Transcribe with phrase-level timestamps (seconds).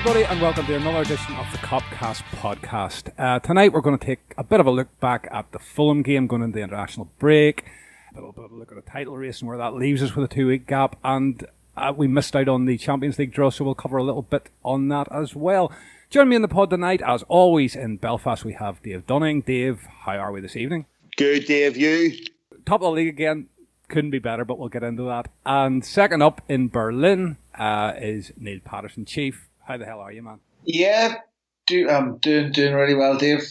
[0.00, 3.12] everybody, and welcome to another edition of the Copcast podcast.
[3.18, 6.00] Uh, tonight, we're going to take a bit of a look back at the Fulham
[6.00, 7.66] game going into the international break,
[8.10, 10.16] a little bit of a look at the title race and where that leaves us
[10.16, 11.46] with a two week gap, and
[11.76, 14.48] uh, we missed out on the Champions League draw, so we'll cover a little bit
[14.64, 15.70] on that as well.
[16.08, 19.42] Join me in the pod tonight, as always, in Belfast, we have Dave Dunning.
[19.42, 20.86] Dave, how are we this evening?
[21.18, 21.76] Good, Dave.
[21.76, 22.12] You?
[22.64, 23.48] Top of the league again.
[23.88, 25.28] Couldn't be better, but we'll get into that.
[25.44, 29.49] And second up in Berlin uh, is Neil Patterson, Chief.
[29.70, 30.40] How the hell are you, man?
[30.64, 31.14] Yeah,
[31.68, 33.44] do, I'm doing doing really well, Dave.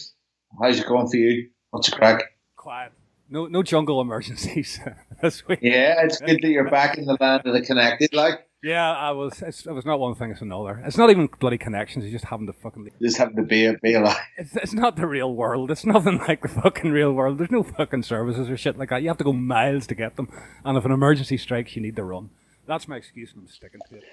[0.60, 1.48] How's it going for you?
[1.70, 2.20] What's the crack?
[2.56, 2.92] Quiet.
[3.30, 4.80] No, no jungle emergencies
[5.22, 5.60] this week.
[5.62, 8.12] Yeah, it's good that you're back in the land of the connected.
[8.12, 9.40] Like, Yeah, I was.
[9.40, 10.82] It's, it was not one thing; it's another.
[10.84, 12.04] It's not even bloody connections.
[12.04, 12.84] You just having to fucking.
[12.84, 12.92] leave.
[13.00, 14.18] just having to be be alive.
[14.36, 15.70] It's, it's not the real world.
[15.70, 17.38] It's nothing like the fucking real world.
[17.38, 19.00] There's no fucking services or shit like that.
[19.00, 20.28] You have to go miles to get them,
[20.66, 22.28] and if an emergency strikes, you need to run.
[22.66, 24.04] That's my excuse, and I'm sticking to it.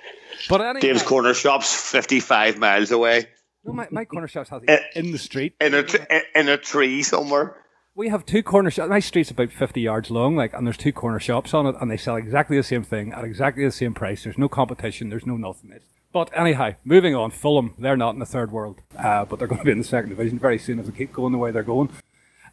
[0.49, 3.27] But anyway, Dave's corner shop's 55 miles away
[3.65, 4.61] no, my, my corner shops has
[4.95, 5.53] in the street.
[5.59, 5.97] in a, tr-
[6.35, 7.63] in a tree somewhere.
[7.95, 8.89] We have two corner shops.
[8.89, 11.89] My street's about 50 yards long, like, and there's two corner shops on it, and
[11.91, 14.23] they sell exactly the same thing at exactly the same price.
[14.23, 15.09] There's no competition.
[15.09, 15.71] There's no nothing.
[15.71, 17.31] It's- But anyhow, moving on.
[17.31, 19.83] Fulham, they're not in the third world, uh, but they're going to be in the
[19.83, 21.89] second division very soon if they keep going the way they're going.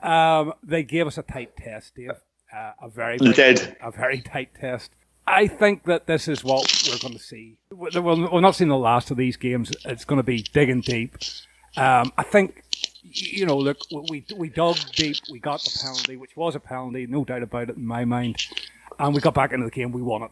[0.03, 2.11] Um, they gave us a tight test, Dave.
[2.55, 3.77] Uh, a very, They did.
[3.83, 4.91] a very tight test.
[5.27, 7.56] I think that this is what we're going to see.
[7.70, 9.72] We're not seeing the last of these games.
[9.84, 11.17] It's going to be digging deep.
[11.77, 12.62] Um, I think,
[13.03, 15.17] you know, look, we we dug deep.
[15.30, 18.36] We got the penalty, which was a penalty, no doubt about it in my mind.
[18.98, 19.92] And we got back into the game.
[19.92, 20.30] We won it.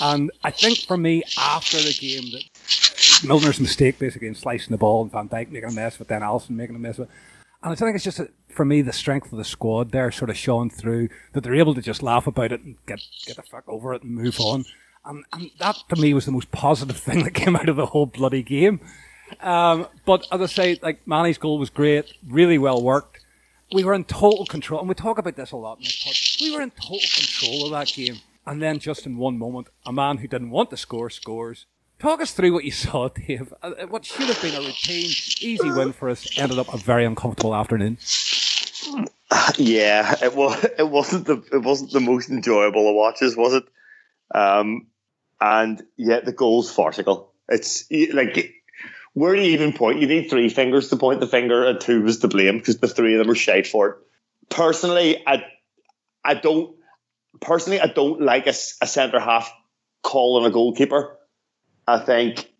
[0.00, 4.78] And I think for me, after the game, that Milner's mistake basically in slicing the
[4.78, 7.14] ball and Van Dijk making a mess it, then Alisson making a mess of it.
[7.62, 10.36] And I think it's just for me the strength of the squad there sort of
[10.36, 13.64] shone through that they're able to just laugh about it and get get the fuck
[13.68, 14.64] over it and move on.
[15.04, 17.86] And, and that to me was the most positive thing that came out of the
[17.86, 18.80] whole bloody game.
[19.40, 23.20] Um, but as I say, like Manny's goal was great, really well worked.
[23.72, 26.14] We were in total control, and we talk about this a lot in this pod.
[26.40, 29.92] We were in total control of that game, and then just in one moment, a
[29.92, 31.66] man who didn't want to score scores.
[32.00, 33.52] Talk us through what you saw, Dave.
[33.62, 37.04] Uh, What should have been a routine, easy win for us ended up a very
[37.04, 37.98] uncomfortable afternoon.
[39.58, 40.64] Yeah, it was.
[40.78, 41.42] It wasn't the.
[41.52, 43.64] It wasn't the most enjoyable of watches, was it?
[44.34, 44.86] Um,
[45.40, 47.32] and yet the goal's farcical.
[47.48, 48.54] It's like
[49.12, 50.00] where do you even point?
[50.00, 52.88] You need three fingers to point the finger, and two was to blame because the
[52.88, 53.96] three of them are shite for it.
[54.48, 55.44] Personally, I,
[56.24, 56.76] I don't.
[57.40, 59.52] Personally, I don't like a, a centre half
[60.02, 61.16] calling a goalkeeper.
[61.90, 62.52] I think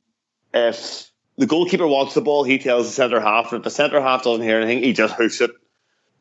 [0.53, 1.09] if
[1.39, 4.25] the goalkeeper wants the ball, he tells the centre half, and if the centre half
[4.25, 5.53] doesn't hear anything, he just hoofs it.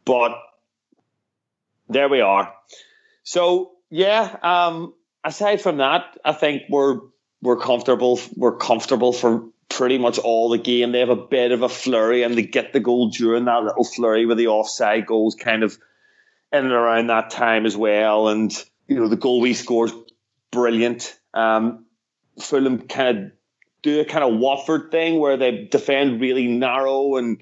[0.06, 0.38] But
[1.90, 2.54] there we are.
[3.24, 4.94] So yeah, um,
[5.24, 7.00] aside from that, I think we're
[7.42, 8.20] we're comfortable.
[8.36, 10.92] We're comfortable for pretty much all the game.
[10.92, 13.84] They have a bit of a flurry, and they get the goal during that little
[13.84, 15.78] flurry with the offside goals, kind of
[16.52, 18.28] in and around that time as well.
[18.28, 18.52] And
[18.88, 19.94] you know, the goal we score's
[20.52, 21.18] brilliant.
[21.34, 21.86] Um,
[22.40, 23.32] Fulham kind of
[23.82, 27.42] do a kind of Watford thing where they defend really narrow and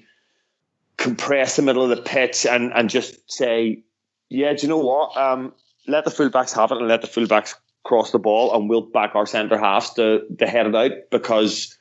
[0.96, 3.82] compress the middle of the pitch and, and just say,
[4.28, 5.16] yeah, do you know what?
[5.16, 5.54] Um,
[5.86, 7.54] let the fullbacks have it and let the fullbacks
[7.84, 11.76] cross the ball and we'll back our centre halves to, to head it out because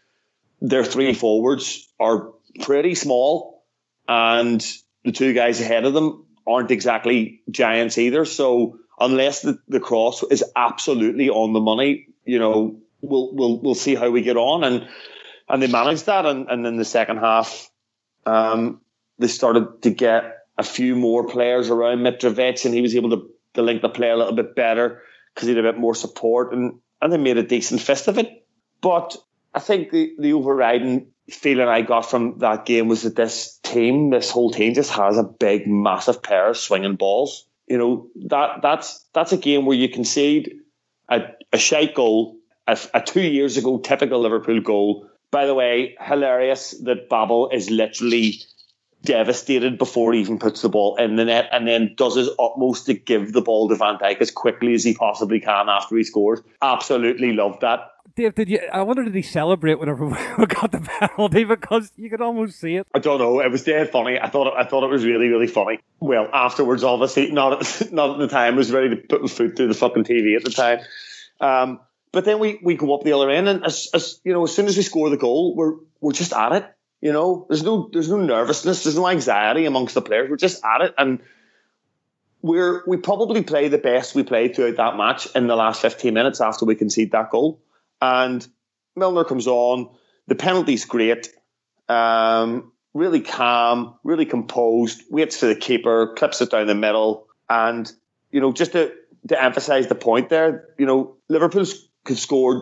[0.61, 3.65] their three forwards are pretty small
[4.07, 4.65] and
[5.03, 8.23] the two guys ahead of them aren't exactly giants either.
[8.23, 13.75] So unless the, the cross is absolutely on the money, you know, we'll we'll we'll
[13.75, 14.87] see how we get on and
[15.49, 17.69] and they managed that and, and in the second half
[18.25, 18.81] um,
[19.19, 23.29] they started to get a few more players around Mitrovic and he was able to,
[23.53, 25.03] to link the play a little bit better
[25.33, 28.17] because he had a bit more support and, and they made a decent fist of
[28.17, 28.45] it.
[28.81, 29.15] But
[29.53, 34.09] I think the, the overriding feeling I got from that game was that this team,
[34.09, 37.45] this whole team just has a big, massive pair of swinging balls.
[37.67, 40.61] You know, that that's that's a game where you concede
[41.09, 42.36] a, a shite goal,
[42.67, 45.07] a, a two years ago typical Liverpool goal.
[45.31, 48.41] By the way, hilarious that Babel is literally
[49.03, 52.87] devastated before he even puts the ball in the net and then does his utmost
[52.87, 56.03] to give the ball to Van Dijk as quickly as he possibly can after he
[56.03, 56.41] scores.
[56.61, 57.91] Absolutely loved that.
[58.15, 58.59] Dave, did you?
[58.73, 60.15] I wonder did he celebrate whenever we
[60.47, 62.87] got the penalty because you could almost see it.
[62.93, 63.41] I don't know.
[63.41, 64.19] It was dead funny.
[64.19, 65.79] I thought it, I thought it was really really funny.
[65.99, 68.55] Well, afterwards, obviously, not at, not at the time.
[68.55, 70.79] I was ready to put my foot through the fucking TV at the time.
[71.39, 71.79] Um,
[72.11, 74.55] but then we, we go up the other end, and as, as you know, as
[74.55, 76.65] soon as we score the goal, we're we're just at it.
[77.01, 80.29] You know, there's no there's no nervousness, there's no anxiety amongst the players.
[80.29, 81.19] We're just at it, and
[82.41, 86.13] we're we probably play the best we played throughout that match in the last 15
[86.13, 87.61] minutes after we concede that goal.
[88.01, 88.45] And
[88.95, 89.89] Milner comes on,
[90.27, 91.29] the penalty's great.
[91.89, 97.27] Um, really calm, really composed, waits for the keeper, clips it down the middle.
[97.49, 97.89] And,
[98.31, 98.91] you know, just to,
[99.27, 102.61] to emphasize the point there, you know, Liverpool's scored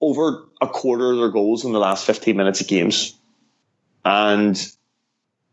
[0.00, 3.14] over a quarter of their goals in the last 15 minutes of games.
[4.04, 4.56] And,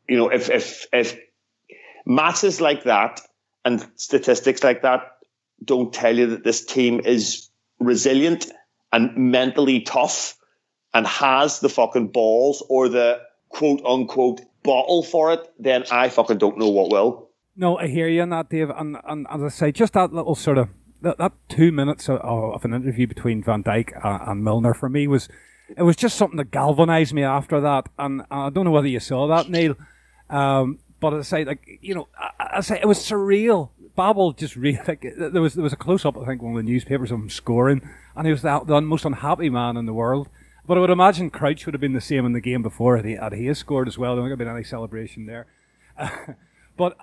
[0.07, 1.17] you know, if, if, if
[2.05, 3.21] matches like that
[3.65, 5.17] and statistics like that
[5.63, 7.49] don't tell you that this team is
[7.79, 8.51] resilient
[8.91, 10.35] and mentally tough
[10.93, 16.37] and has the fucking balls or the quote unquote bottle for it, then I fucking
[16.37, 17.29] don't know what will.
[17.55, 18.69] No, I hear you on that, Dave.
[18.69, 20.69] And, and as I say, just that little sort of
[21.03, 24.89] that, that two minutes of, of an interview between Van Dijk and, and, Milner for
[24.89, 25.29] me was
[25.77, 27.87] it was just something that galvanised me after that.
[27.99, 29.75] And, and I don't know whether you saw that, Neil.
[30.29, 33.69] Um, but I say, like you know, I, I say it was surreal.
[33.95, 36.65] Babel just really like there was there was a close up I think one of
[36.65, 39.93] the newspapers of him scoring, and he was the, the most unhappy man in the
[39.93, 40.29] world.
[40.65, 43.05] But I would imagine Crouch would have been the same in the game before had
[43.05, 44.15] he, had he scored as well.
[44.15, 45.47] There wouldn't have been any celebration there.
[45.97, 46.09] Uh,
[46.77, 46.95] but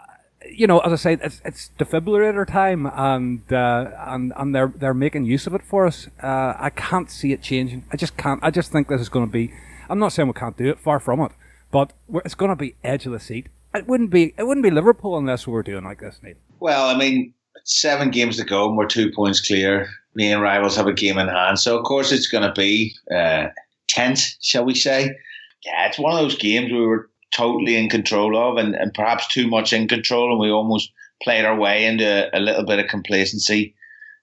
[0.48, 4.94] you know, as I say, it's, it's defibrillator time, and uh, and and they're they're
[4.94, 6.08] making use of it for us.
[6.22, 7.84] Uh, I can't see it changing.
[7.92, 8.40] I just can't.
[8.42, 9.52] I just think this is going to be.
[9.88, 10.78] I'm not saying we can't do it.
[10.78, 11.32] Far from it.
[11.70, 11.92] But
[12.24, 13.48] it's going to be edge of the seat.
[13.74, 14.34] It wouldn't be.
[14.36, 16.36] It wouldn't be Liverpool unless we were doing like this, Nate.
[16.58, 17.34] Well, I mean,
[17.64, 19.88] seven games to go, and we're two points clear.
[20.14, 22.96] Me and rivals have a game in hand, so of course it's going to be
[23.14, 23.46] uh,
[23.88, 25.16] tense, shall we say?
[25.64, 29.28] Yeah, it's one of those games we were totally in control of, and, and perhaps
[29.28, 30.92] too much in control, and we almost
[31.22, 33.74] played our way into a little bit of complacency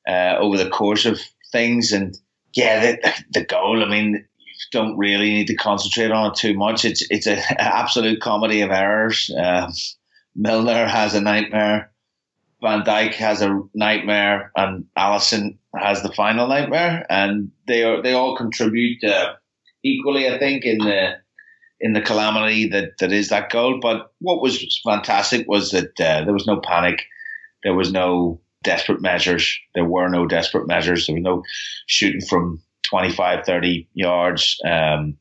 [0.07, 1.19] uh, over the course of
[1.51, 1.91] things.
[1.91, 2.17] And
[2.53, 3.83] yeah, the, the goal.
[3.83, 6.85] I mean, you don't really need to concentrate on it too much.
[6.85, 9.29] It's it's an absolute comedy of errors.
[9.29, 9.71] Uh,
[10.35, 11.91] Milner has a nightmare.
[12.61, 18.13] Van Dijk has a nightmare, and Alisson has the final nightmare, and they are they
[18.13, 19.33] all contribute uh,
[19.83, 21.17] equally, I think, in the
[21.79, 23.79] in the calamity that, that is that goal.
[23.81, 27.03] But what was fantastic was that uh, there was no panic,
[27.63, 31.43] there was no desperate measures, there were no desperate measures, there was no
[31.85, 34.57] shooting from 25, 30 yards.
[34.67, 35.17] Um,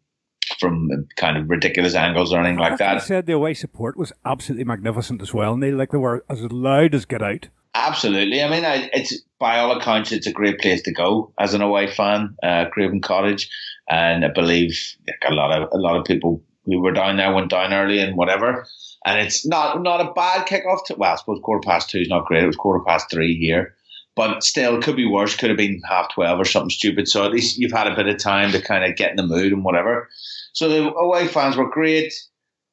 [0.60, 2.96] from kind of ridiculous angles or anything like that.
[2.96, 6.24] I said the away support was absolutely magnificent as well, and they like they were
[6.30, 7.48] as loud as get out.
[7.74, 8.42] Absolutely.
[8.42, 11.60] I mean, I, it's by all accounts, it's a great place to go as an
[11.60, 13.50] away fan, uh, Craven Cottage,
[13.88, 17.32] and I believe like, a lot of a lot of people who were down there
[17.32, 18.66] went down early and whatever.
[19.04, 20.84] And it's not not a bad kickoff.
[20.86, 22.42] To, well, I suppose quarter past two is not great.
[22.42, 23.74] It was quarter past three here
[24.16, 25.36] but still could be worse.
[25.36, 27.06] Could have been half twelve or something stupid.
[27.06, 29.26] So at least you've had a bit of time to kind of get in the
[29.26, 30.08] mood and whatever.
[30.54, 32.14] So the away fans were great,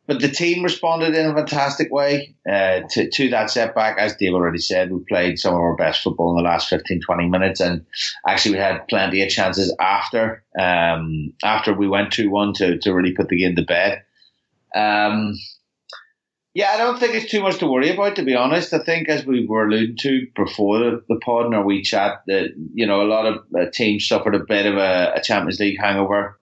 [0.05, 3.97] but the team responded in a fantastic way uh, to, to that setback.
[3.97, 7.01] As Dave already said, we played some of our best football in the last 15,
[7.01, 7.85] 20 minutes, and
[8.27, 12.93] actually we had plenty of chances after um, after we went 2 1 to, to
[12.93, 14.03] really put the game to bed.
[14.75, 15.35] Um,
[16.53, 18.73] yeah, I don't think it's too much to worry about, to be honest.
[18.73, 22.49] I think, as we were alluding to before the, the pod in our chat, that
[22.73, 25.79] you know a lot of uh, teams suffered a bit of a, a Champions League
[25.79, 26.39] hangover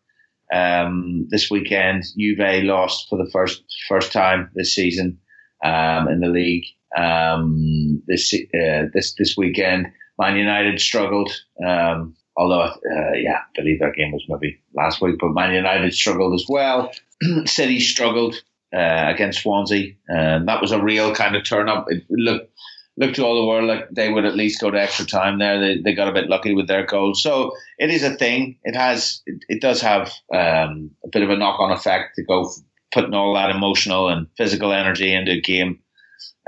[0.52, 2.04] um, this weekend.
[2.18, 5.20] Juve lost for the first first time this season
[5.64, 6.66] um, in the league.
[6.98, 9.88] Um, this uh, this this weekend,
[10.20, 11.32] Man United struggled.
[11.66, 15.94] Um, although, uh, yeah, I believe their game was maybe last week, but Man United
[15.94, 16.92] struggled as well.
[17.46, 18.36] City struggled
[18.74, 19.94] uh, against Swansea.
[20.08, 21.86] and that was a real kind of turn up.
[21.90, 22.52] It looked
[22.98, 25.60] looked to all the world like they would at least go to extra time there.
[25.60, 27.14] They, they got a bit lucky with their goal.
[27.14, 28.58] So it is a thing.
[28.64, 32.24] It has it, it does have um, a bit of a knock on effect to
[32.24, 32.52] go
[32.92, 35.80] putting all that emotional and physical energy into a game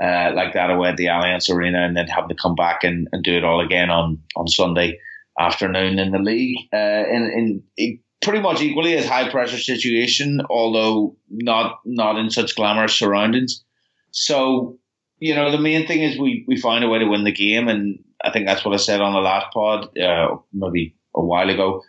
[0.02, 3.08] uh, like that away at the Allianz Arena and then having to come back and,
[3.12, 4.98] and do it all again on, on Sunday
[5.38, 6.58] afternoon in the league.
[6.72, 12.56] Uh, in, in, pretty much equally as high pressure situation, although not not in such
[12.56, 13.62] glamorous surroundings.
[14.10, 14.78] So,
[15.18, 17.68] you know, the main thing is we we find a way to win the game,
[17.68, 21.50] and I think that's what I said on the last pod, uh, maybe a while
[21.50, 21.82] ago.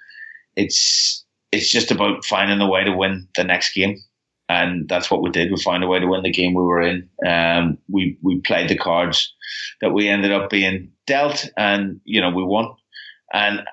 [0.55, 3.97] It's it's just about finding a way to win the next game,
[4.49, 5.51] and that's what we did.
[5.51, 7.09] We found a way to win the game we were in.
[7.25, 9.33] Um, we we played the cards
[9.81, 12.73] that we ended up being dealt, and you know we won.
[13.33, 13.63] And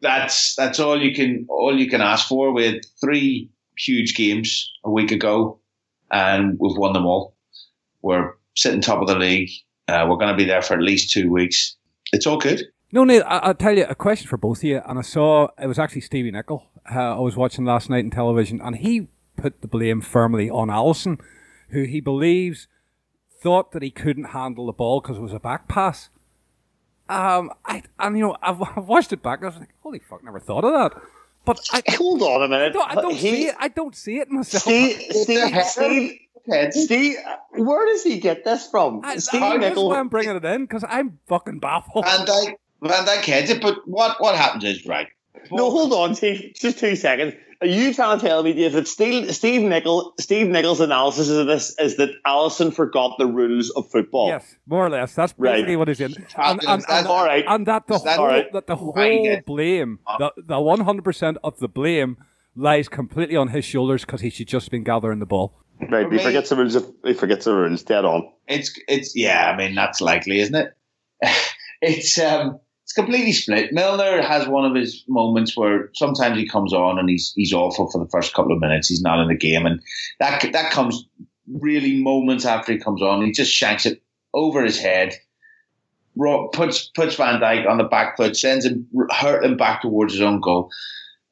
[0.00, 2.52] that's that's all you can all you can ask for.
[2.52, 5.58] We had three huge games a week ago,
[6.12, 7.34] and we've won them all.
[8.02, 9.50] We're sitting top of the league.
[9.86, 11.76] Uh, we're going to be there for at least two weeks.
[12.12, 12.62] It's all good.
[12.92, 14.80] No, Neil, I, will tell you a question for both of you.
[14.86, 16.64] And I saw it was actually Stevie Nicol.
[16.90, 20.68] Uh, I was watching last night on television, and he put the blame firmly on
[20.68, 21.20] Alisson,
[21.70, 22.66] who he believes
[23.40, 26.08] thought that he couldn't handle the ball because it was a back pass.
[27.08, 29.42] Um, I and you know I've, I've watched it back.
[29.42, 31.00] I was like, holy fuck, never thought of that.
[31.44, 32.72] But I, Hold on a minute.
[32.74, 33.54] don't, I don't He- see it.
[33.58, 34.62] I don't see it myself.
[34.62, 35.64] Steve, Steve.
[35.64, 36.18] Steve,
[36.50, 36.74] Head.
[36.74, 37.16] Steve,
[37.52, 39.00] where does he get this from?
[39.04, 42.04] I, Steve I, that's why I'm bringing it in because I'm fucking baffled.
[42.04, 45.08] Van Dijk, Van Dijk heads it, but what, what happens is, right.
[45.50, 46.52] No, hold on, Steve.
[46.54, 47.34] Just two seconds.
[47.60, 51.48] Are you trying to tell me, Dave, that Steve, Steve Nicol, Steve Nicol's analysis of
[51.48, 54.28] this is that Alisson forgot the rules of football?
[54.28, 55.14] Yes, more or less.
[55.14, 55.54] That's Right.
[55.54, 56.14] basically what he's in.
[56.36, 57.44] And, and, That's and, all right.
[57.48, 58.52] and that the that whole, all right?
[58.52, 62.16] that the whole blame, the the 100% of the blame
[62.54, 65.54] lies completely on his shoulders because he should just been gathering the ball.
[65.80, 66.74] Right, he me- forgets the rules.
[66.74, 67.82] Of, he forgets the rules.
[67.82, 68.28] Dead on.
[68.46, 69.50] It's it's yeah.
[69.50, 70.76] I mean that's likely, isn't it?
[71.82, 73.72] it's um it's completely split.
[73.72, 77.90] Milner has one of his moments where sometimes he comes on and he's he's awful
[77.90, 78.88] for the first couple of minutes.
[78.88, 79.80] He's not in the game, and
[80.20, 81.06] that that comes
[81.46, 83.24] really moments after he comes on.
[83.24, 85.14] He just shanks it over his head.
[86.52, 90.22] Puts puts Van Dijk on the back foot, sends him hurt him back towards his
[90.22, 90.70] own goal.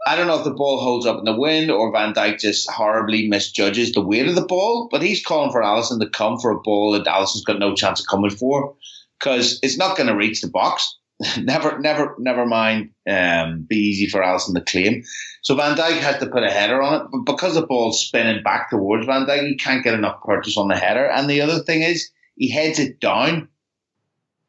[0.06, 2.70] I don't know if the ball holds up in the wind or Van Dijk just
[2.70, 6.52] horribly misjudges the weight of the ball, but he's calling for Alisson to come for
[6.52, 8.76] a ball that Alisson's got no chance of coming for
[9.18, 10.96] because it's not going to reach the box.
[11.42, 12.90] never, never, never mind.
[13.08, 15.02] Um, be easy for Alisson to claim.
[15.42, 18.44] So Van Dijk has to put a header on it, but because the ball's spinning
[18.44, 21.10] back towards Van Dijk, he can't get enough purchase on the header.
[21.10, 23.48] And the other thing is, he heads it down,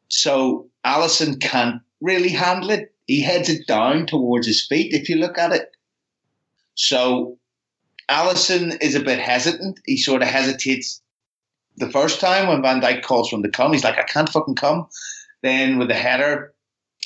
[0.09, 2.93] so Alisson can't really handle it.
[3.07, 4.93] He heads it down towards his feet.
[4.93, 5.71] If you look at it,
[6.75, 7.39] so
[8.09, 9.79] Alisson is a bit hesitant.
[9.85, 11.01] He sort of hesitates
[11.77, 13.73] the first time when Van Dijk calls for him to come.
[13.73, 14.87] He's like, I can't fucking come.
[15.41, 16.53] Then with the header,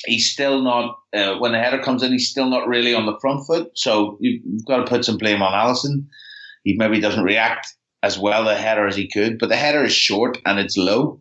[0.04, 0.98] he's still not.
[1.12, 3.70] Uh, when the header comes in, he's still not really on the front foot.
[3.74, 6.06] So you've got to put some blame on Alisson.
[6.64, 9.92] He maybe doesn't react as well the header as he could, but the header is
[9.92, 11.20] short and it's low.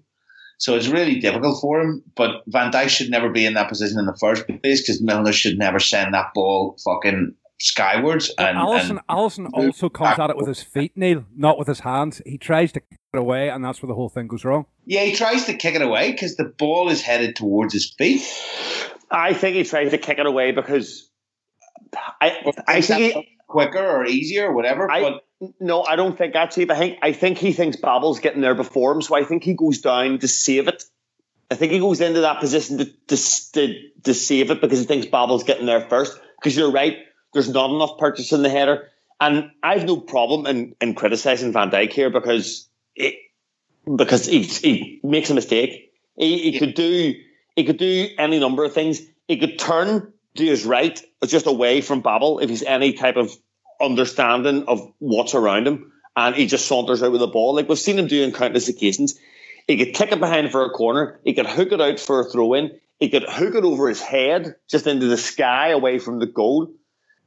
[0.61, 2.03] So it's really difficult for him.
[2.15, 5.31] But Van Dijk should never be in that position in the first place because Milner
[5.31, 8.31] should never send that ball fucking skywards.
[8.37, 11.79] And, Alisson, and Alisson also comes at it with his feet, Neil, not with his
[11.79, 12.21] hands.
[12.27, 14.67] He tries to kick it away, and that's where the whole thing goes wrong.
[14.85, 18.21] yeah, he tries to kick it away because the ball is headed towards his feet.
[19.09, 21.09] I think he tries to kick it away because
[22.21, 24.89] I, I Thinks think he, quicker or easier or whatever.
[24.89, 25.23] I- but
[25.59, 26.71] no, I don't think that's it.
[26.71, 29.53] I think I think he thinks Babel's getting there before him, so I think he
[29.53, 30.83] goes down to save it.
[31.49, 34.85] I think he goes into that position to to, to, to save it because he
[34.85, 36.19] thinks Babel's getting there first.
[36.39, 36.97] Because you're right,
[37.33, 38.89] there's not enough purchase in the header,
[39.19, 43.15] and I've no problem in, in criticizing Van Dijk here because it,
[43.95, 45.91] because he, he makes a mistake.
[46.17, 47.13] He, he could do
[47.55, 49.01] he could do any number of things.
[49.27, 53.31] He could turn to his right, just away from Babel if he's any type of
[53.81, 57.55] understanding of what's around him, and he just saunters out with the ball.
[57.55, 59.19] Like we've seen him do on countless occasions.
[59.67, 61.19] He could kick it behind for a corner.
[61.23, 62.79] He could hook it out for a throw in.
[62.99, 66.73] He could hook it over his head just into the sky away from the goal.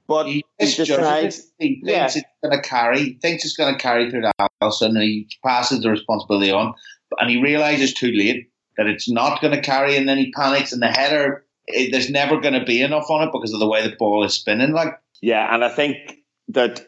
[0.07, 1.51] But he he decides.
[1.59, 2.07] He yeah.
[2.07, 2.99] thinks it's going to carry.
[2.99, 4.33] He Thinks it's going to carry through to
[4.63, 6.75] Alisson, and he passes the responsibility on.
[7.19, 10.73] And he realizes too late that it's not going to carry, and then he panics.
[10.73, 13.69] And the header, it, there's never going to be enough on it because of the
[13.69, 14.73] way the ball is spinning.
[14.73, 15.97] Like Yeah, and I think
[16.49, 16.87] that,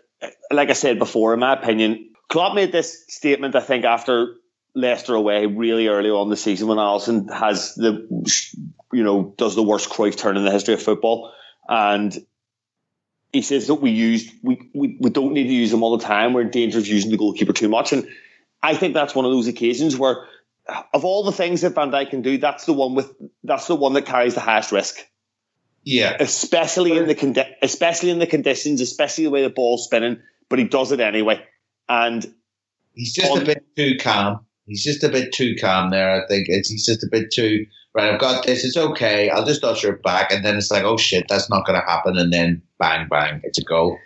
[0.50, 3.54] like I said before, in my opinion, Klopp made this statement.
[3.54, 4.34] I think after
[4.74, 8.06] Leicester away, really early on the season, when Alisson has the,
[8.92, 11.32] you know, does the worst Cruyff turn in the history of football,
[11.68, 12.14] and
[13.32, 16.04] he says that we used we, we we don't need to use them all the
[16.04, 16.32] time.
[16.32, 18.06] We're in danger of using the goalkeeper too much, and
[18.62, 20.26] I think that's one of those occasions where,
[20.92, 23.12] of all the things that Van Dijk can do, that's the one with
[23.44, 24.98] that's the one that carries the highest risk
[25.86, 30.20] yeah, especially in the condi- especially in the conditions, especially the way the ball's spinning.
[30.48, 31.42] But he does it anyway,
[31.88, 32.26] and
[32.92, 34.40] he's just On- a bit too calm.
[34.66, 36.24] He's just a bit too calm there.
[36.24, 38.12] I think it's, he's just a bit too right.
[38.12, 38.64] I've got this.
[38.64, 39.30] It's okay.
[39.30, 41.86] I'll just usher it back, and then it's like, oh shit, that's not going to
[41.86, 42.18] happen.
[42.18, 43.96] And then bang, bang, it's a goal.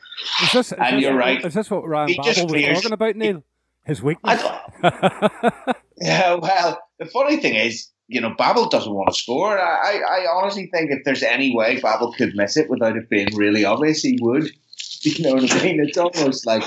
[0.42, 1.42] Is this, is And this- you're right.
[1.42, 3.42] Is this what Ryan He Babel was talking about, Neil?
[3.90, 4.40] His weakness.
[6.00, 9.59] Yeah, well, the funny thing is, you know, Babel doesn't want to score.
[9.59, 13.11] I, I, I honestly think if there's any way Babel could miss it without it
[13.11, 14.50] being really obvious, he would.
[15.02, 15.80] You know what I mean?
[15.82, 16.62] It's almost like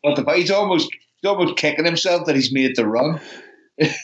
[0.00, 0.36] what the fuck?
[0.36, 0.90] He's almost
[1.20, 3.20] he's almost kicking himself that he's made the run.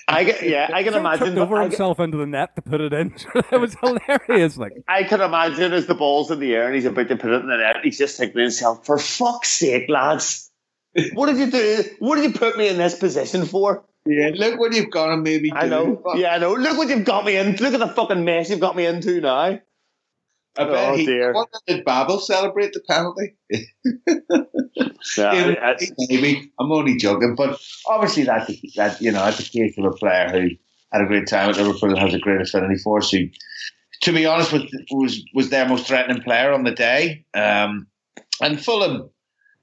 [0.07, 1.27] I get, yeah, I can He imagine.
[1.29, 3.15] tripped over I, himself into the net to put it in.
[3.50, 4.59] it was hilarious.
[4.59, 7.31] Like, I can imagine as the ball's in the air and he's about to put
[7.31, 10.50] it in the net, he's just thinking to himself, "For fuck's sake, lads,
[11.14, 11.85] what did you do?
[11.99, 15.23] What did you put me in this position for?" Yeah, look what you've got and
[15.23, 16.02] maybe I know.
[16.16, 16.54] Yeah, I know.
[16.54, 17.56] Look what you've got me in.
[17.56, 19.59] Look at the fucking mess you've got me into now.
[20.59, 21.32] I bet Oh, he dear.
[21.32, 23.37] what did Babel celebrate the penalty?
[25.16, 25.76] Yeah, Yeah,
[26.09, 29.85] maybe I'm only joking, but obviously that's a, that you know that's a case of
[29.85, 30.49] a player who
[30.92, 33.11] had a great time at Liverpool and has a great affinity for us.
[33.11, 33.28] Who,
[34.02, 37.26] to be honest, was was was their most threatening player on the day.
[37.35, 37.87] Um,
[38.40, 39.11] and Fulham,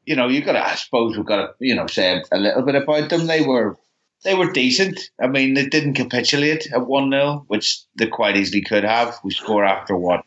[0.08, 0.66] you know, you got to.
[0.66, 3.28] I suppose we've got to, you know, say a little bit about them.
[3.28, 3.78] They were
[4.24, 5.00] they were decent.
[5.22, 9.18] I mean, they didn't capitulate at one 0 which they quite easily could have.
[9.24, 10.22] We score after what,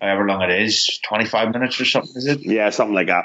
[0.00, 2.40] however long it is, twenty five minutes or something, is it?
[2.42, 3.24] Yeah, something like that.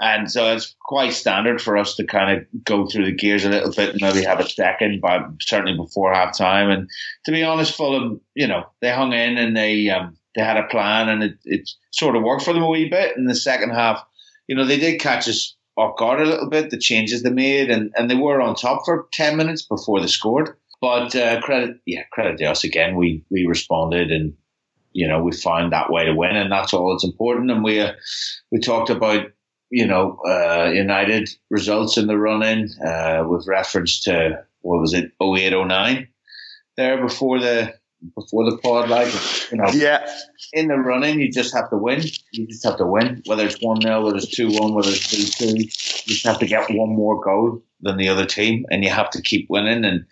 [0.00, 3.48] And so it's quite standard for us to kind of go through the gears a
[3.48, 6.70] little bit and maybe have a second, but certainly before half time.
[6.70, 6.88] And
[7.24, 10.68] to be honest, Fulham, you know, they hung in and they um, they had a
[10.68, 13.16] plan and it, it sort of worked for them a wee bit.
[13.16, 14.04] In the second half,
[14.48, 17.70] you know, they did catch us off guard a little bit, the changes they made,
[17.70, 20.56] and, and they were on top for 10 minutes before they scored.
[20.80, 22.96] But uh, credit, yeah, credit to us again.
[22.96, 24.34] We we responded and
[24.92, 27.50] you know we found that way to win, and that's all that's important.
[27.50, 27.94] And we uh,
[28.52, 29.26] we talked about
[29.70, 34.94] you know, uh, United results in the run in uh, with reference to what was
[34.94, 36.08] it, 0809
[36.76, 37.74] there before the
[38.14, 39.12] before the pod, like
[39.50, 40.08] you know, yeah,
[40.52, 42.02] in the running, you just have to win.
[42.32, 45.08] You just have to win, whether it's one 0 whether it's two one, whether it's
[45.08, 45.56] two two.
[45.58, 49.10] You just have to get one more goal than the other team, and you have
[49.10, 49.84] to keep winning.
[49.84, 50.06] And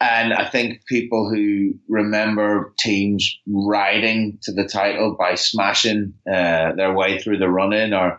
[0.00, 6.94] and I think people who remember teams riding to the title by smashing uh, their
[6.94, 8.18] way through the run in, or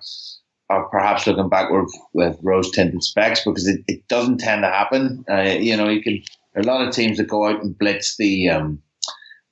[0.70, 5.25] or perhaps looking backward with rose tinted specs because it, it doesn't tend to happen.
[5.30, 6.22] Uh, you know, you can
[6.56, 8.82] a lot of teams that go out and blitz the um,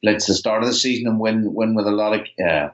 [0.01, 2.70] blitz the start of the season and win win with a lot of uh,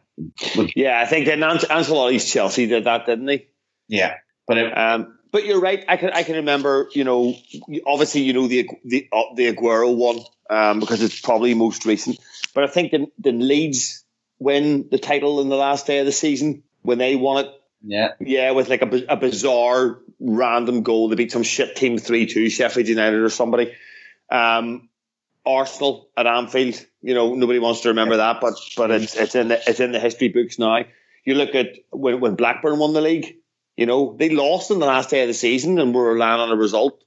[0.57, 0.99] with, yeah.
[0.99, 3.47] I think that Ancelotti's Chelsea did that, didn't they?
[3.87, 4.15] Yeah,
[4.47, 5.83] but it, um, but you're right.
[5.87, 6.89] I can I can remember.
[6.93, 7.35] You know,
[7.85, 10.19] obviously you know the the uh, the Aguero one
[10.49, 12.19] um, because it's probably most recent.
[12.53, 14.03] But I think the the Leeds
[14.39, 17.51] win the title in the last day of the season when they won it
[17.83, 18.13] yeah.
[18.19, 21.09] Yeah, with like a, a bizarre random goal.
[21.09, 23.73] They beat some shit team 3 2, Sheffield United or somebody.
[24.31, 24.89] Um,
[25.45, 29.49] Arsenal at Anfield, you know, nobody wants to remember that, but but it's it's in
[29.49, 30.79] the it's in the history books now.
[31.25, 33.37] You look at when, when Blackburn won the league,
[33.75, 36.51] you know, they lost in the last day of the season and were relying on
[36.51, 37.03] a result.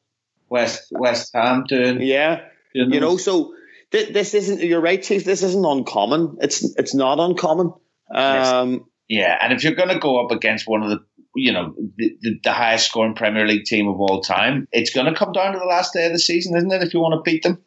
[0.49, 2.43] West West Ham doing Yeah.
[2.75, 3.55] Doing you know, so
[3.91, 6.39] th- this isn't you're right, Chief, this isn't uncommon.
[6.41, 7.73] It's it's not uncommon.
[8.11, 10.99] Um yes yeah, and if you're going to go up against one of the,
[11.35, 15.07] you know, the, the, the highest scoring Premier League team of all time, it's going
[15.07, 16.83] to come down to the last day of the season, isn't it?
[16.83, 17.63] If you want to beat them,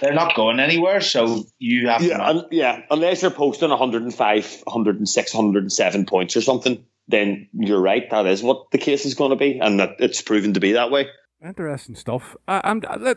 [0.00, 2.24] they're not going anywhere, so you have yeah, to.
[2.24, 8.08] Un- yeah, unless they're posting 105, 106, 107 points or something, then you're right.
[8.10, 10.72] That is what the case is going to be, and that it's proven to be
[10.72, 11.08] that way.
[11.44, 12.36] Interesting stuff.
[12.48, 13.14] Uh, and uh,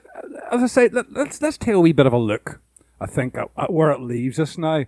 [0.52, 2.62] as I say, let, us let's, let's take a wee bit of a look.
[3.00, 4.86] I think at, at where it leaves us now.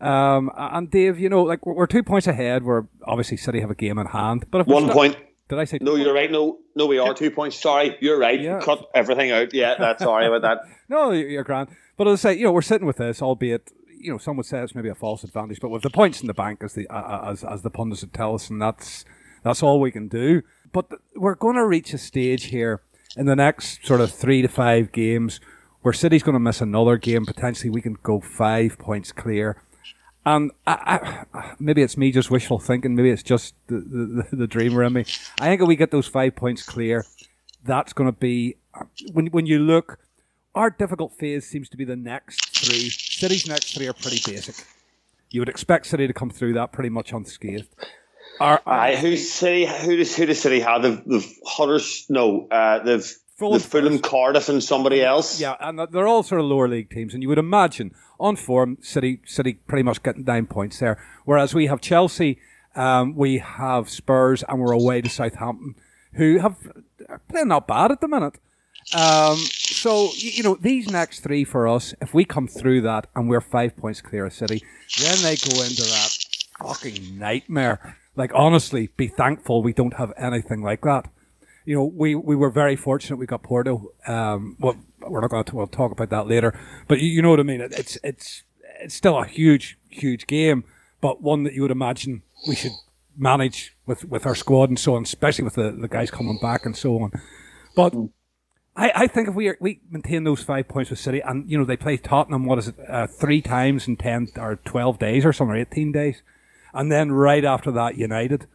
[0.00, 2.64] Um, and Dave, you know, like we're two points ahead.
[2.64, 5.16] We're obviously City have a game in hand, but if one point.
[5.52, 5.78] Did I say?
[5.82, 6.32] No, you're right.
[6.32, 7.60] No, no, we are two points.
[7.60, 8.40] Sorry, you're right.
[8.40, 8.58] Yeah.
[8.60, 9.52] Cut everything out.
[9.52, 10.60] Yeah, that's sorry about that.
[10.88, 11.68] no, you're grand.
[11.98, 14.46] But as I say, you know, we're sitting with this, albeit you know, some would
[14.46, 16.88] say it's maybe a false advantage, but with the points in the bank, as the
[16.88, 19.04] uh, as as the pundits would tell us, and that's
[19.42, 20.40] that's all we can do.
[20.72, 22.80] But we're going to reach a stage here
[23.14, 25.38] in the next sort of three to five games
[25.82, 27.26] where City's going to miss another game.
[27.26, 29.62] Potentially, we can go five points clear
[30.24, 32.94] and I, I, maybe it's me just wishful thinking.
[32.94, 35.04] Maybe it's just the, the, the dreamer in me.
[35.40, 37.04] I think if we get those five points clear,
[37.64, 38.56] that's going to be
[39.12, 39.98] when when you look.
[40.54, 42.90] Our difficult phase seems to be the next three.
[42.90, 44.66] City's next three are pretty basic.
[45.30, 47.74] You would expect City to come through that pretty much unscathed.
[48.38, 49.64] Our, our who's City?
[49.64, 50.82] Who does who does City have?
[50.82, 52.06] The the Hudders?
[52.10, 55.40] No, uh, they've Fulham, the Fulham, Cardiff, and somebody else.
[55.40, 58.78] Yeah, and they're all sort of lower league teams, and you would imagine on form,
[58.80, 61.02] City City pretty much getting nine points there.
[61.24, 62.38] Whereas we have Chelsea,
[62.74, 65.74] um, we have Spurs, and we're away to Southampton,
[66.14, 66.56] who have
[67.28, 68.38] playing not bad at the minute.
[68.94, 73.28] Um, so you know these next three for us, if we come through that and
[73.28, 74.62] we're five points clear of City,
[75.00, 76.16] then they go into that
[76.58, 77.96] fucking nightmare.
[78.16, 81.08] Like honestly, be thankful we don't have anything like that
[81.64, 83.92] you know, we, we were very fortunate we got Porto.
[84.06, 87.30] Um, well, we're not going to we'll talk about that later, but you, you know
[87.30, 87.60] what I mean.
[87.60, 88.42] It's it's
[88.80, 90.64] it's still a huge huge game,
[91.00, 92.72] but one that you would imagine we should
[93.16, 96.64] manage with, with our squad and so on, especially with the, the guys coming back
[96.64, 97.12] and so on.
[97.76, 97.94] But
[98.74, 101.58] I, I think if we are, we maintain those five points with City, and you
[101.58, 105.24] know they play Tottenham, what is it, uh, three times in ten or twelve days
[105.24, 106.22] or something, or eighteen days,
[106.72, 108.46] and then right after that United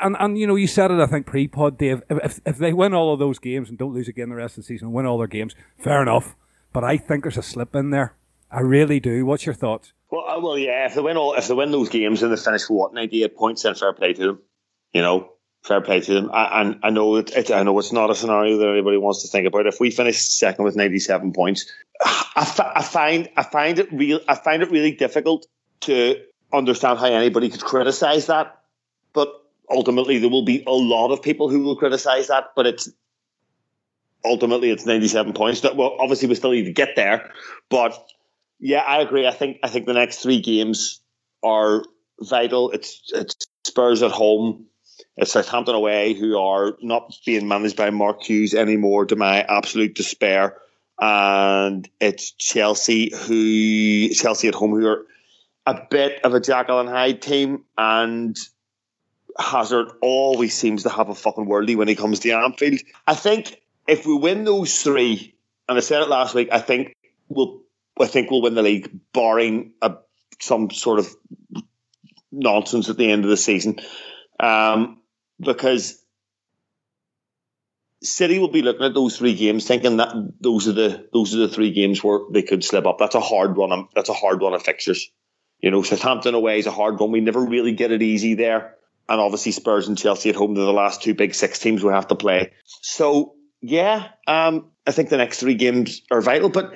[0.00, 2.02] and and you know you said it I think pre-pod Dave.
[2.08, 4.64] If if they win all of those games and don't lose again the rest of
[4.64, 6.36] the season and win all their games fair enough.
[6.72, 8.14] But I think there's a slip in there.
[8.50, 9.24] I really do.
[9.26, 9.92] What's your thoughts?
[10.10, 12.36] Well uh, well yeah if they win all if they win those games and they
[12.36, 14.38] finish with what 98 points then fair play to them
[14.92, 16.30] you know fair play to them.
[16.32, 19.22] I, and I know it, it, I know it's not a scenario that anybody wants
[19.22, 19.66] to think about.
[19.66, 24.34] If we finish second with 97 points I, I find I find it real I
[24.34, 25.46] find it really difficult
[25.80, 26.16] to
[26.52, 28.62] understand how anybody could criticize that.
[29.12, 29.39] But
[29.70, 32.90] ultimately there will be a lot of people who will criticise that, but it's
[34.24, 35.60] ultimately it's 97 points.
[35.60, 37.30] That well, obviously we still need to get there,
[37.68, 37.96] but
[38.58, 39.26] yeah, I agree.
[39.26, 41.00] I think I think the next three games
[41.42, 41.84] are
[42.20, 42.70] vital.
[42.70, 44.66] It's it's Spurs at home.
[45.16, 49.94] It's Southampton away, who are not being managed by Mark Hughes anymore, to my absolute
[49.94, 50.56] despair.
[50.98, 55.06] And it's Chelsea, who Chelsea at home, who are
[55.66, 58.36] a bit of a Jekyll and Hyde team, and
[59.40, 62.80] Hazard always seems to have a fucking worldie when he comes to Anfield.
[63.06, 65.34] I think if we win those three,
[65.68, 66.96] and I said it last week, I think
[67.28, 67.62] we'll
[68.00, 69.96] I think we'll win the league, barring a,
[70.40, 71.14] some sort of
[72.32, 73.80] nonsense at the end of the season,
[74.38, 75.00] um,
[75.38, 76.02] because
[78.02, 81.38] City will be looking at those three games, thinking that those are the those are
[81.38, 82.98] the three games where they could slip up.
[82.98, 83.88] That's a hard run.
[83.94, 85.10] That's a hard run of fixtures.
[85.60, 87.12] You know, Southampton away is a hard one.
[87.12, 88.76] We never really get it easy there,
[89.10, 90.54] and obviously Spurs and Chelsea at home.
[90.54, 92.52] They're the last two big six teams we have to play.
[92.64, 96.48] So yeah, um, I think the next three games are vital.
[96.48, 96.74] But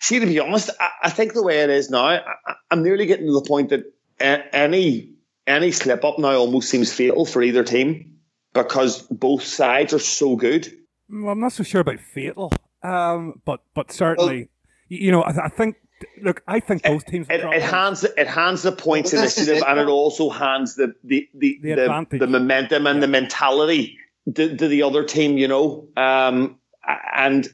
[0.00, 2.22] see, to be honest, I, I think the way it is now, I,
[2.70, 3.84] I'm nearly getting to the point that
[4.20, 5.14] any
[5.46, 8.18] any slip up now almost seems fatal for either team
[8.52, 10.70] because both sides are so good.
[11.08, 14.48] Well, I'm not so sure about fatal, um, but but certainly, well,
[14.88, 15.76] you know, I, I, think.
[16.22, 17.26] Look, I think both teams.
[17.30, 21.28] It, it hands it hands the points well, initiative, and it also hands the the
[21.34, 21.74] the the,
[22.10, 23.00] the, the momentum and yeah.
[23.00, 23.98] the mentality
[24.34, 25.38] to, to, the other team.
[25.38, 26.58] You know, um,
[27.14, 27.48] and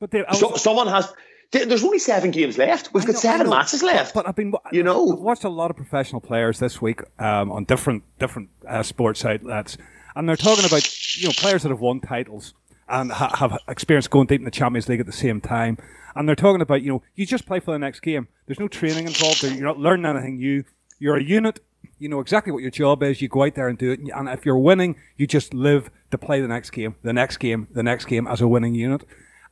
[0.00, 1.12] but they, so, someone has
[1.52, 2.92] there's only seven games left.
[2.92, 4.12] We've got know, seven matches left.
[4.12, 7.00] But, but, I've been, you know, I've watched a lot of professional players this week
[7.18, 9.78] um, on different different uh, sports outlets,
[10.16, 12.54] and they're talking about you know players that have won titles
[12.88, 15.78] and ha- have experience going deep in the Champions League at the same time,
[16.14, 18.28] and they're talking about you know you just play for the next game.
[18.46, 19.42] There's no training involved.
[19.42, 20.64] You're not learning anything new.
[20.98, 21.60] You're a unit.
[21.98, 23.20] You know exactly what your job is.
[23.22, 24.00] You go out there and do it.
[24.14, 27.68] And if you're winning, you just live to play the next game, the next game,
[27.72, 29.04] the next game as a winning unit.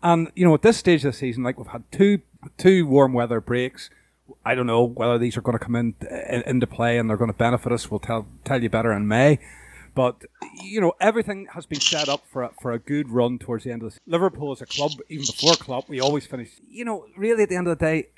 [0.03, 2.21] And you know, at this stage of the season, like we've had two
[2.57, 3.91] two warm weather breaks.
[4.45, 5.95] I don't know whether these are going to come in,
[6.29, 7.91] in into play and they're going to benefit us.
[7.91, 9.39] We'll tell tell you better in May.
[9.97, 10.23] But
[10.63, 13.73] you know, everything has been set up for a, for a good run towards the
[13.73, 14.03] end of season.
[14.07, 16.51] Liverpool as a club, even before club, we always finish.
[16.69, 18.09] You know, really at the end of the day,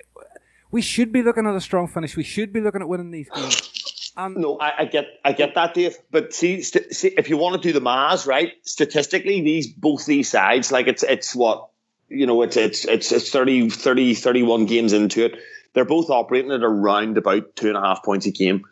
[0.72, 2.16] we should be looking at a strong finish.
[2.16, 4.12] We should be looking at winning these games.
[4.18, 5.96] No, I, I, get, I get that, Dave.
[6.10, 8.54] But see, st- see, if you want to do the maths, right?
[8.64, 11.68] Statistically, these both these sides, like it's it's what
[12.08, 15.36] you know, it's it's it's it's 30, 30, 31 games into it.
[15.74, 18.64] They're both operating at around about two and a half points a game.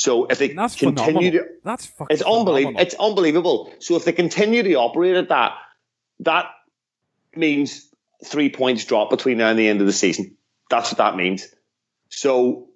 [0.00, 1.44] So if they that's continue phenomenal.
[1.44, 2.80] to, that's it's unbelievable.
[2.80, 3.72] It's unbelievable.
[3.80, 5.52] So if they continue to operate at that,
[6.20, 6.46] that
[7.34, 7.88] means
[8.24, 10.36] three points drop between now and the end of the season.
[10.68, 11.46] That's what that means.
[12.08, 12.68] So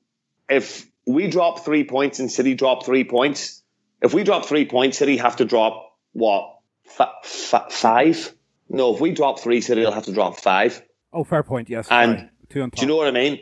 [0.49, 3.63] if we drop three points and City drop three points,
[4.03, 8.35] if we drop three points, City have to drop what f- f- five
[8.69, 10.83] no, if we drop three, City will have to drop five.
[11.13, 11.69] Oh, fair point.
[11.69, 12.79] Yes, and two on top.
[12.79, 13.41] do you know what I mean?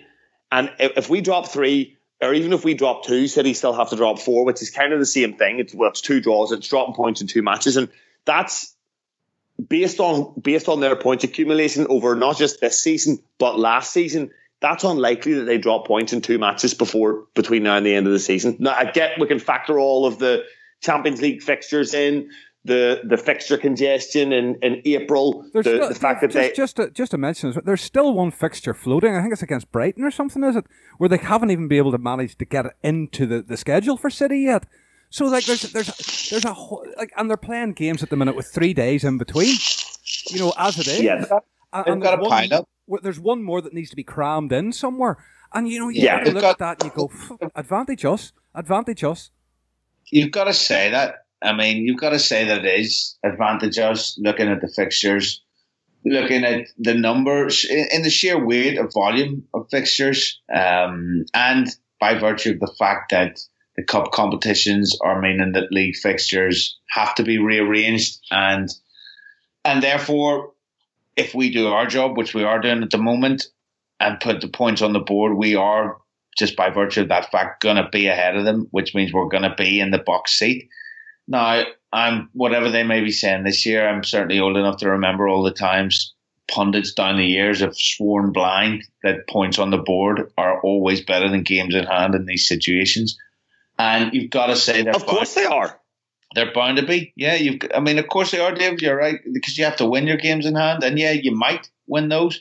[0.50, 3.90] And if, if, we drop three, or even if we drop two, City still have
[3.90, 5.58] to drop four, which is kind of the same thing.
[5.58, 6.52] It's well, it's two draws.
[6.52, 7.88] It's dropping points in two matches, and
[8.24, 8.74] that's
[9.68, 14.30] based on based on their points accumulation over not just this season but last season.
[14.60, 18.06] That's unlikely that they drop points in two matches before between now and the end
[18.06, 18.56] of the season.
[18.60, 20.44] Now I get we can factor all of the
[20.80, 22.30] Champions League fixtures in
[22.64, 25.44] the the fixture congestion in, in April.
[25.52, 28.30] the, still, the fact that just, they just to, just to mention, there's still one
[28.30, 29.16] fixture floating.
[29.16, 30.66] I think it's against Brighton or something, is it?
[30.98, 33.96] Where they haven't even been able to manage to get it into the, the schedule
[33.96, 34.66] for City yet.
[35.10, 38.36] So like there's there's there's a whole, like and they're playing games at the minute
[38.36, 39.56] with three days in between.
[40.30, 41.00] You know, as it is.
[41.00, 41.24] Yeah.
[41.72, 42.68] And, and got a pile up.
[43.02, 45.16] There's one more that needs to be crammed in somewhere.
[45.52, 49.04] And you know, you yeah, look got, at that and you go, advantage us, advantage
[49.04, 49.30] us.
[50.10, 54.18] You've got to say that I mean, you've got to say that it is advantageous
[54.18, 55.42] looking at the fixtures,
[56.04, 61.68] looking at the numbers in the sheer weight of volume of fixtures, um, and
[62.00, 63.40] by virtue of the fact that
[63.76, 68.68] the cup competitions are meaning that league fixtures have to be rearranged and
[69.64, 70.52] and therefore
[71.16, 73.46] if we do our job which we are doing at the moment
[74.00, 75.96] and put the points on the board we are
[76.36, 79.28] just by virtue of that fact going to be ahead of them which means we're
[79.28, 80.68] going to be in the box seat
[81.28, 83.86] now, I'm whatever they may be saying this year.
[83.88, 86.14] I'm certainly old enough to remember all the times
[86.50, 91.28] pundits down the years have sworn blind that points on the board are always better
[91.28, 93.16] than games in hand in these situations.
[93.78, 94.94] And you've got to say that.
[94.94, 95.78] Of course, they are.
[96.34, 97.12] They're bound to be.
[97.16, 97.60] Yeah, you've.
[97.74, 98.80] I mean, of course they are, Dave.
[98.80, 101.68] You're right because you have to win your games in hand, and yeah, you might
[101.86, 102.40] win those.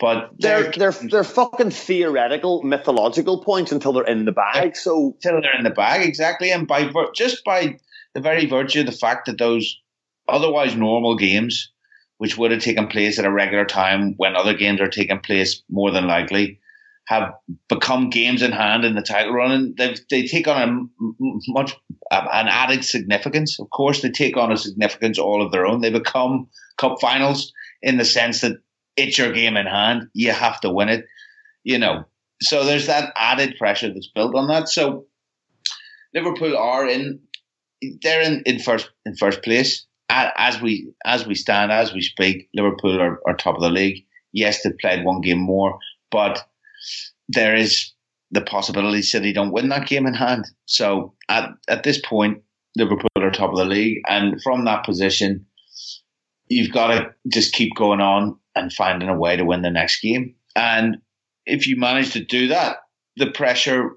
[0.00, 4.76] But they're they're they're fucking theoretical, mythological points until they're in the bag.
[4.76, 6.50] So until they're in the bag, exactly.
[6.50, 7.78] And by just by
[8.18, 9.80] the very virtue of the fact that those
[10.28, 11.70] otherwise normal games,
[12.16, 15.62] which would have taken place at a regular time when other games are taking place
[15.70, 16.58] more than likely,
[17.06, 17.32] have
[17.68, 21.02] become games in hand in the title run, and they they take on a
[21.48, 21.76] much
[22.10, 23.60] um, an added significance.
[23.60, 25.80] Of course, they take on a significance all of their own.
[25.80, 27.52] They become cup finals
[27.82, 28.58] in the sense that
[28.96, 30.08] it's your game in hand.
[30.12, 31.06] You have to win it,
[31.62, 32.04] you know.
[32.42, 34.68] So there's that added pressure that's built on that.
[34.68, 35.06] So
[36.14, 37.20] Liverpool are in
[38.02, 42.48] they're in, in first in first place as we as we stand as we speak.
[42.54, 44.04] Liverpool are, are top of the league.
[44.32, 45.78] Yes, they played one game more,
[46.10, 46.46] but
[47.28, 47.92] there is
[48.30, 50.46] the possibility City don't win that game in hand.
[50.66, 52.42] So at at this point,
[52.76, 55.46] Liverpool are top of the league, and from that position,
[56.48, 60.00] you've got to just keep going on and finding a way to win the next
[60.00, 60.34] game.
[60.56, 60.98] And
[61.46, 62.78] if you manage to do that,
[63.16, 63.92] the pressure,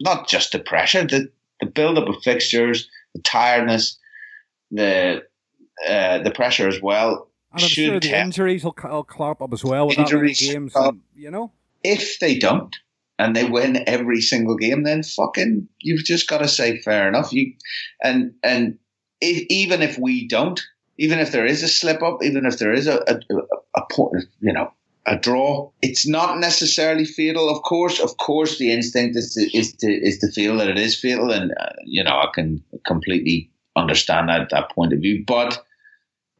[0.00, 1.30] not just the pressure, the
[1.60, 3.98] the build up of fixtures, the tiredness,
[4.70, 5.22] the
[5.88, 7.28] uh, the pressure as well.
[7.52, 10.54] And I'm sure the injuries will, will clop up as well with injuries, that many
[10.54, 11.52] games, and, you know
[11.84, 12.74] if they don't
[13.18, 17.32] and they win every single game, then fucking you've just got to say fair enough.
[17.32, 17.54] You
[18.02, 18.78] and and
[19.20, 20.60] if, even if we don't,
[20.98, 24.20] even if there is a slip up, even if there is a a, a, a
[24.40, 24.72] you know
[25.06, 27.48] a draw, it's not necessarily fatal.
[27.48, 30.78] Of course, of course, the instinct is to is to is to feel that it
[30.78, 35.24] is fatal, and uh, you know I can completely understand that that point of view.
[35.26, 35.64] But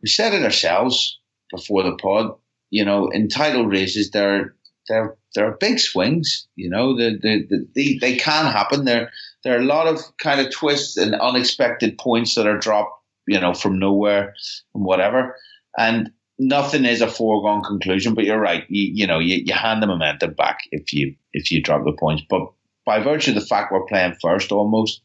[0.00, 1.18] we said it ourselves
[1.50, 2.36] before the pod.
[2.70, 4.54] You know, in title races, there
[4.88, 6.46] there there are big swings.
[6.54, 8.84] You know, the, the, the, the, they can happen.
[8.84, 9.10] There
[9.42, 12.92] there are a lot of kind of twists and unexpected points that are dropped.
[13.26, 14.34] You know, from nowhere
[14.74, 15.36] and whatever.
[15.78, 18.14] And nothing is a foregone conclusion.
[18.14, 18.64] But you're right.
[18.68, 21.92] You, you know, you, you hand the momentum back if you if you drop the
[21.92, 22.22] points.
[22.28, 22.42] But
[22.84, 25.02] by virtue of the fact we're playing first almost,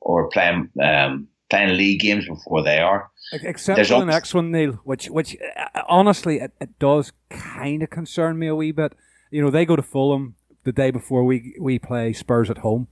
[0.00, 3.10] or playing um, playing league games before they are.
[3.32, 7.90] Except for the next one, Neil, which which uh, honestly it, it does kind of
[7.90, 8.92] concern me a wee bit
[9.34, 12.86] you know, they go to Fulham the day before we we play Spurs at home,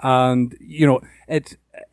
[0.00, 1.02] and you know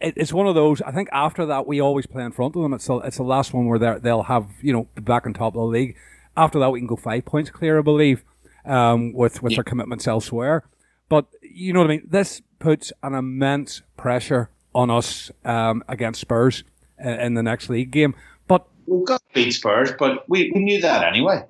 [0.01, 0.81] it's it's one of those.
[0.81, 2.73] I think after that we always play in front of them.
[2.73, 5.55] It's the, it's the last one where they they'll have you know back on top
[5.55, 5.95] of the league.
[6.38, 8.23] After that we can go five points clear, I believe,
[8.65, 9.57] um, with with yeah.
[9.57, 10.63] their commitments elsewhere.
[11.09, 12.07] But you know what I mean.
[12.07, 16.63] This puts an immense pressure on us um, against Spurs
[16.99, 18.15] in, in the next league game.
[18.47, 21.43] But we've got to beat Spurs, but we, we knew that anyway.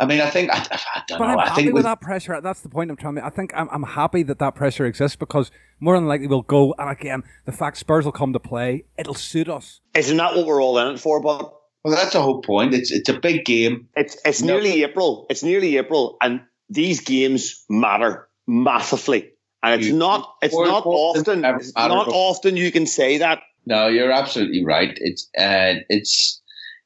[0.00, 1.32] I mean, I think I, I don't but know.
[1.32, 2.40] I'm I happy think with that pressure.
[2.40, 3.24] That's the point I'm trying to.
[3.24, 6.74] I think I'm, I'm happy that that pressure exists because more than likely we'll go.
[6.78, 9.80] And again, the fact Spurs will come to play, it'll suit us.
[9.94, 11.20] Isn't that what we're all in it for?
[11.20, 11.52] But
[11.84, 12.74] well, that's the whole point.
[12.74, 13.88] It's it's a big game.
[13.96, 14.54] It's it's no.
[14.54, 15.26] nearly April.
[15.30, 19.32] It's nearly April, and these games matter massively.
[19.62, 23.40] And it's you, not it's not often it's not often you can say that.
[23.66, 24.96] No, you're absolutely right.
[25.00, 26.40] It's uh, it's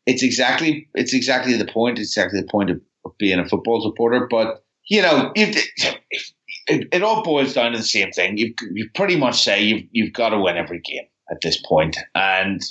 [0.06, 1.98] it's exactly it's exactly the point.
[1.98, 4.26] It's exactly the point of of being a football supporter.
[4.30, 5.56] But you know, it,
[6.66, 8.38] it, it all boils down to the same thing.
[8.38, 11.96] You you pretty much say you've you've got to win every game at this point,
[12.14, 12.62] and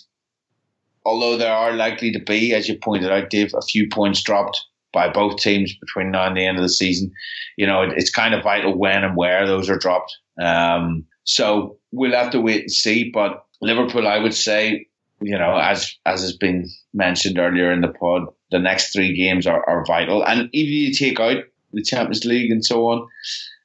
[1.06, 4.62] although there are likely to be, as you pointed out, Dave, a few points dropped
[4.94, 7.12] by both teams between now and the end of the season.
[7.58, 10.18] You know, it, it's kind of vital when and where those are dropped.
[10.42, 13.10] Um, so we'll have to wait and see.
[13.10, 14.88] But Liverpool, I would say,
[15.22, 19.48] you know, as as has been mentioned earlier in the pod, the next three games
[19.48, 20.24] are, are vital.
[20.24, 23.08] And if you take out the Champions League and so on,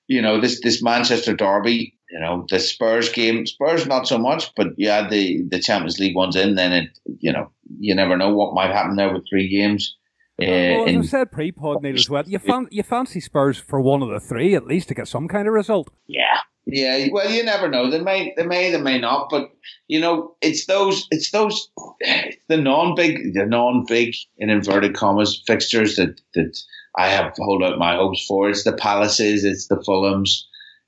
[0.06, 4.54] you know, this this Manchester derby, you know, the Spurs game, Spurs not so much,
[4.54, 8.34] but yeah, the the Champions League one's in, then it, you know, you never know
[8.34, 9.96] what might happen there with three games.
[10.40, 13.80] Uh, well, as I said pre-pod, Neil, as well, you, fan- you fancy Spurs for
[13.80, 15.90] one of the three at least to get some kind of result.
[16.06, 17.90] Yeah, yeah, well, you never know.
[17.90, 19.28] They may, they may, they may not.
[19.30, 19.50] But
[19.86, 21.70] you know, it's those, it's those,
[22.48, 26.58] the non-big, the non-big in inverted commas fixtures that that
[26.96, 28.50] I have hold out my hopes for.
[28.50, 30.42] It's the Palaces, it's the Fulhams,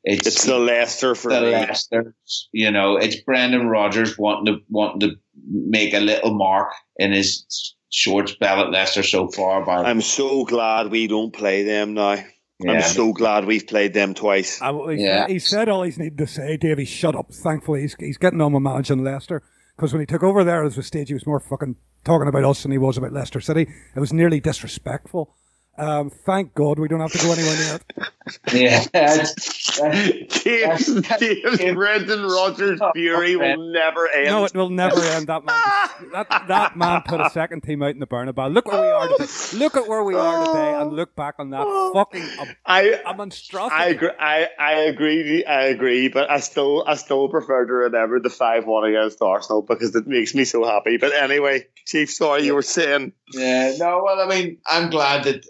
[0.04, 1.50] it's, it's the Leicester for the me.
[1.50, 2.14] Leicester.
[2.52, 7.74] You know, it's Brendan Rodgers wanting to wanting to make a little mark in his
[7.90, 9.64] short spell at Leicester so far.
[9.64, 12.16] By I'm so glad we don't play them now.
[12.60, 12.72] Yeah.
[12.72, 14.60] I'm so glad we've played them twice.
[14.60, 15.20] Uh, he, yeah.
[15.20, 17.32] said, he said all he's needed to say, Davey, shut up.
[17.32, 19.42] Thankfully, he's, he's getting on with managing Leicester.
[19.76, 22.44] Because when he took over there as a stage, he was more fucking talking about
[22.44, 23.68] us than he was about Leicester City.
[23.94, 25.36] It was nearly disrespectful.
[25.78, 28.08] Um, thank God we don't have to go anywhere near it.
[28.52, 34.26] Yeah, that's, that's, James, That's- James Brendan Rodgers' fury will never end.
[34.26, 35.28] No, it will never end.
[35.28, 35.56] That man,
[36.12, 38.52] that, that man put a second team out in the Bernabeu.
[38.52, 39.58] Look where we are today.
[39.58, 43.14] Look at where we are today, and look back on that fucking a, I a
[43.14, 43.74] monstrosity.
[43.74, 44.10] I agree.
[44.20, 45.44] I, I agree.
[45.46, 46.08] I agree.
[46.08, 50.06] But I still I still prefer to remember the five one against Arsenal because it
[50.06, 50.98] makes me so happy.
[50.98, 53.12] But anyway, Chief, sorry you were saying.
[53.32, 54.02] Yeah, no.
[54.04, 55.46] Well, I mean, I'm glad that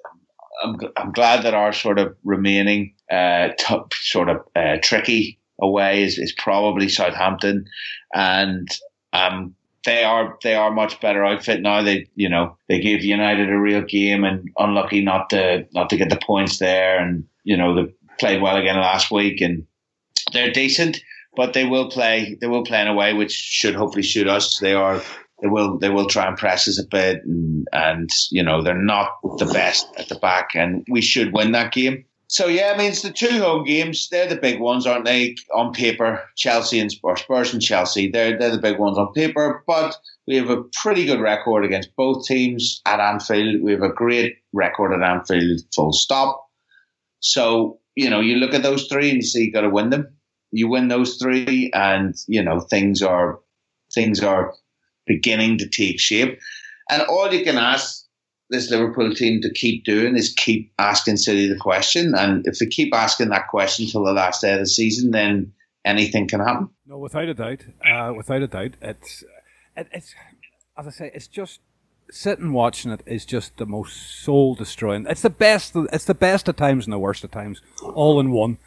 [0.62, 6.02] I'm, I'm glad that our sort of remaining uh, t- sort of uh, tricky away
[6.02, 7.66] is, is probably Southampton,
[8.14, 8.68] and
[9.12, 11.82] um, they are they are much better outfit now.
[11.82, 15.96] They you know they gave United a real game and unlucky not to not to
[15.96, 19.66] get the points there, and you know they played well again last week, and
[20.32, 21.00] they're decent.
[21.36, 22.36] But they will play.
[22.40, 24.58] They will play in a way which should hopefully suit us.
[24.58, 25.02] They are
[25.40, 28.74] they will they will try and press us a bit and and you know they're
[28.74, 32.04] not the best at the back and we should win that game.
[32.30, 34.08] So yeah, I mean it's the two home games.
[34.10, 35.36] They're the big ones, aren't they?
[35.54, 38.10] On paper, Chelsea and Spurs, Spurs and Chelsea.
[38.10, 39.64] They're they're the big ones on paper.
[39.66, 39.96] But
[40.26, 43.62] we have a pretty good record against both teams at Anfield.
[43.62, 46.46] We have a great record at Anfield, full stop.
[47.20, 49.90] So you know you look at those three and you say you got to win
[49.90, 50.08] them.
[50.50, 53.38] You win those three, and you know things are
[53.94, 54.52] things are
[55.08, 56.38] beginning to take shape.
[56.90, 58.04] And all you can ask
[58.50, 62.14] this Liverpool team to keep doing is keep asking City the question.
[62.16, 65.52] And if they keep asking that question till the last day of the season, then
[65.84, 66.70] anything can happen.
[66.86, 69.24] No, without a doubt, uh, without a doubt, it's
[69.76, 70.14] it, it's
[70.78, 71.60] as I say, it's just
[72.10, 75.06] sitting watching it is just the most soul destroying.
[75.08, 75.74] It's the best.
[75.92, 78.58] It's the best at times and the worst of times, all in one.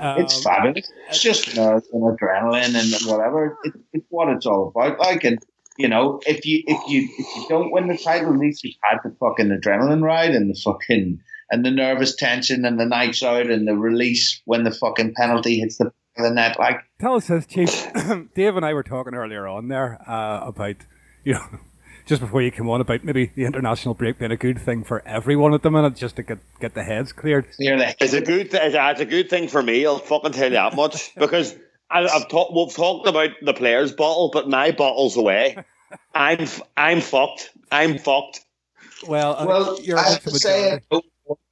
[0.00, 0.90] Um, It's fabulous.
[1.08, 3.58] It's just nerves and adrenaline and whatever.
[3.64, 4.98] It, it's what it's all about.
[4.98, 5.38] Like, and
[5.78, 8.74] you know, if you if you if you don't win the title, at least you've
[8.82, 13.22] had the fucking adrenaline ride and the fucking and the nervous tension and the nights
[13.22, 16.58] out and the release when the fucking penalty hits the the net.
[16.58, 17.86] Like, Tell us this, Chief.
[18.34, 20.76] Dave and I were talking earlier on there uh, about,
[21.24, 21.44] you know,
[22.06, 25.06] just before you came on, about maybe the international break being a good thing for
[25.06, 27.46] everyone at the minute, just to get, get the heads cleared.
[27.58, 28.50] near the It's a good.
[28.50, 29.86] Th- it's a good thing for me.
[29.86, 31.54] I'll fucking tell you that much because
[31.90, 32.54] I, I've talked.
[32.54, 35.56] We've talked about the players' bottle, but my bottle's away.
[36.14, 37.50] I'm f- I'm fucked.
[37.72, 38.40] I'm fucked.
[39.06, 40.80] Well, I Well, you're I a have to say,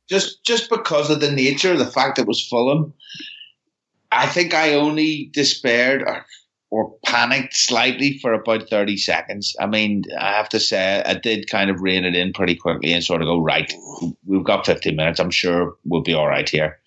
[0.09, 2.93] just just because of the nature, of the fact it was Fulham,
[4.13, 6.27] I think I only despaired or,
[6.71, 9.55] or panicked slightly for about thirty seconds.
[9.61, 12.93] I mean, I have to say, I did kind of rein it in pretty quickly
[12.93, 13.73] and sort of go right.
[14.27, 15.21] We've got fifteen minutes.
[15.21, 16.79] I'm sure we'll be all right here,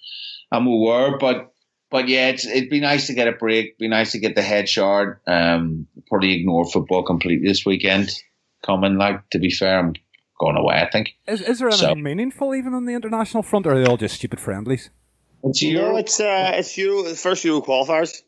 [0.51, 1.17] and we were.
[1.17, 1.51] But
[1.91, 3.77] but yeah, it's, it'd be nice to get a break.
[3.77, 5.19] Be nice to get the head shard.
[5.27, 8.11] Um, probably ignore football completely this weekend.
[8.65, 9.93] Coming, like to be fair, I'm
[10.39, 10.75] going away.
[10.75, 11.11] I think.
[11.27, 13.97] Is, is there anything so- meaningful even on the international front, or are they all
[13.97, 14.89] just stupid friendlies?
[15.43, 15.97] It's You know, Euro.
[15.97, 18.21] it's uh, it's Euro the first Euro qualifiers.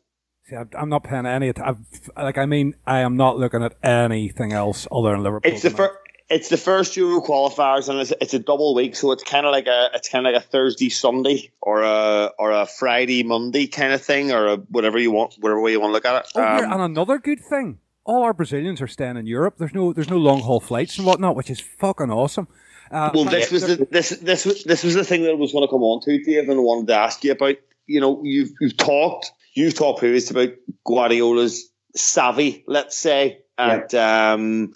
[0.48, 1.50] See, I'm- I'm not paying any.
[1.50, 1.76] att- I've,
[2.16, 5.52] like, I mean, I am not looking at anything else other than Liverpool.
[5.52, 5.94] It's the first.
[6.30, 9.52] It's the first Euro qualifiers, and it's, it's a double week, so it's kind of
[9.52, 13.66] like a it's kind of like a Thursday Sunday or a or a Friday Monday
[13.66, 16.24] kind of thing, or a whatever you want, whatever way you want to look at
[16.24, 16.32] it.
[16.34, 17.78] Oh, Um, and another good thing.
[18.04, 19.56] All our Brazilians are staying in Europe.
[19.58, 22.48] There's no there's no long haul flights and whatnot, which is fucking awesome.
[22.90, 25.52] Uh, Well, this was the, this this was this was the thing that I was
[25.52, 27.56] going to come on to, Dave, and wanted to ask you about.
[27.86, 34.72] You know, you've you've talked you've talked previously about Guardiola's savvy, let's say, at um,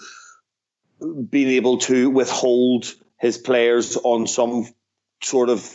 [1.30, 4.66] being able to withhold his players on some
[5.22, 5.74] sort of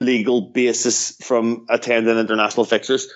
[0.00, 3.08] legal basis from attending international fixtures.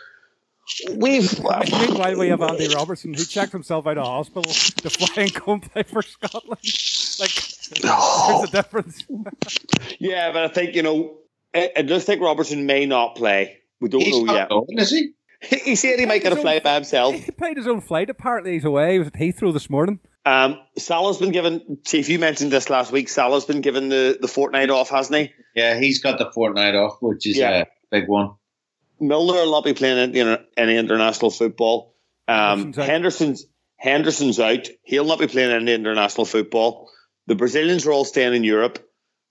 [0.93, 5.33] We've Meanwhile, we have Andy Robertson, who checked himself out of hospital to fly and
[5.35, 6.61] come play for Scotland.
[7.21, 7.31] Like,
[7.81, 9.05] there's a difference.
[10.01, 11.19] yeah, but I think you know,
[11.55, 13.59] I, I just think Robertson may not play.
[13.81, 14.49] We don't He's know not yet.
[14.49, 15.13] going, is he?
[15.41, 17.15] He said he might get a flight by himself.
[17.15, 18.11] He paid his own flight.
[18.11, 18.95] Apparently, he's away.
[18.95, 20.01] He was at Heathrow this morning.
[20.27, 21.79] Um, Salah's been given.
[21.85, 23.09] Chief, you mentioned this last week.
[23.09, 25.33] Salah's been given the, the fortnight off, hasn't he?
[25.55, 27.61] Yeah, he's got the fortnight off, which is Yeah.
[27.61, 28.33] a big one.
[28.99, 31.95] Milner will not be playing any, any international football.
[32.27, 32.87] Um, Henderson's out.
[32.89, 33.47] Henderson's
[33.79, 34.69] Henderson's out.
[34.83, 36.91] He'll not be playing any international football.
[37.27, 38.79] The Brazilians are all staying in Europe.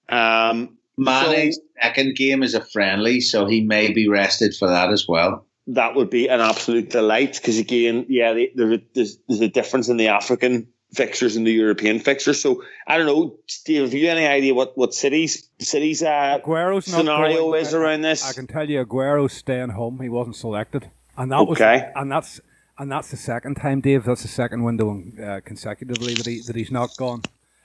[0.07, 4.91] Um, Mane's So- second game is a friendly, so he may be rested for that
[4.91, 5.45] as well.
[5.67, 10.09] that would be an absolute delight because again, yeah, there's, there's a difference in the
[10.09, 12.41] African fixtures and the European fixtures.
[12.41, 13.83] So I don't know, Steve.
[13.83, 17.61] Have you any idea what what cities cities uh, Aguero's not scenario going.
[17.61, 18.27] is around this?
[18.27, 19.99] I can tell you, Aguero's staying home.
[20.01, 21.91] He wasn't selected, and that was Okay.
[21.95, 22.41] and that's
[22.77, 24.03] and that's the second time, Dave.
[24.05, 27.21] That's the second window uh, consecutively that he that he's not gone.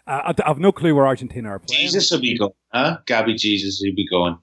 [0.07, 1.83] Uh, I, have no clue where Argentina are playing.
[1.83, 2.99] Jesus will be going, huh?
[3.07, 4.39] Gabby Jesus will be going.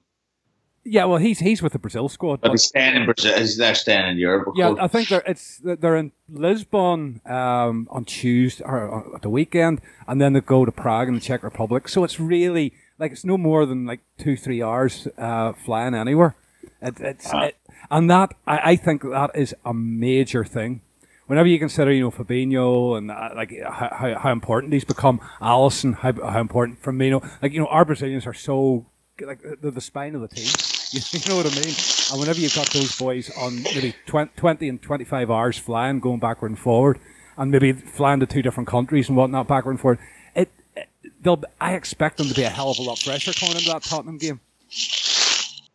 [0.90, 2.40] Yeah, well, he's he's with the Brazil squad.
[2.40, 3.38] But, but he's staying in Brazil.
[3.38, 4.54] He's there staying in Europe.
[4.56, 9.28] Yeah, I think they're it's they're in Lisbon um, on Tuesday or on uh, the
[9.28, 11.88] weekend, and then they go to Prague in the Czech Republic.
[11.88, 16.34] So it's really like it's no more than like two three hours uh, flying anywhere.
[16.80, 17.56] It, it's uh, it,
[17.90, 20.80] and that I, I think that is a major thing
[21.28, 25.94] whenever you consider, you know, Fabinho and uh, like how, how important he's become, Alisson,
[25.94, 28.86] how, how important Firmino, like you know, our Brazilians are so
[29.20, 30.46] like the, the spine of the team.
[30.92, 31.74] You, know what I mean?
[32.10, 36.18] And whenever you've got those boys on maybe 20, 20 and 25 hours flying, going
[36.18, 36.98] backward and forward,
[37.36, 39.98] and maybe flying to two different countries and whatnot, backward and forward,
[40.34, 40.88] it, it
[41.20, 43.82] they'll, I expect them to be a hell of a lot fresher coming into that
[43.82, 44.40] Tottenham game.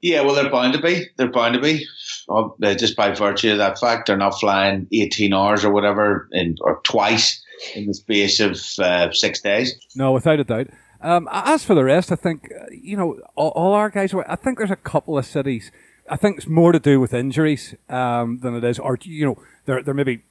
[0.02, 1.06] Yeah, well, they're bound to be.
[1.16, 1.86] They're bound to be.
[2.28, 6.58] Oh, just by virtue of that fact, they're not flying 18 hours or whatever, in,
[6.62, 7.42] or twice
[7.76, 9.74] in the space of uh, six days.
[9.96, 10.68] No, without a doubt.
[11.04, 14.14] Um, as for the rest, I think uh, you know all, all, our guys.
[14.14, 15.70] I think there's a couple of cities.
[16.10, 19.38] I think it's more to do with injuries um, than it is, or you know,
[19.66, 20.24] they're they're maybe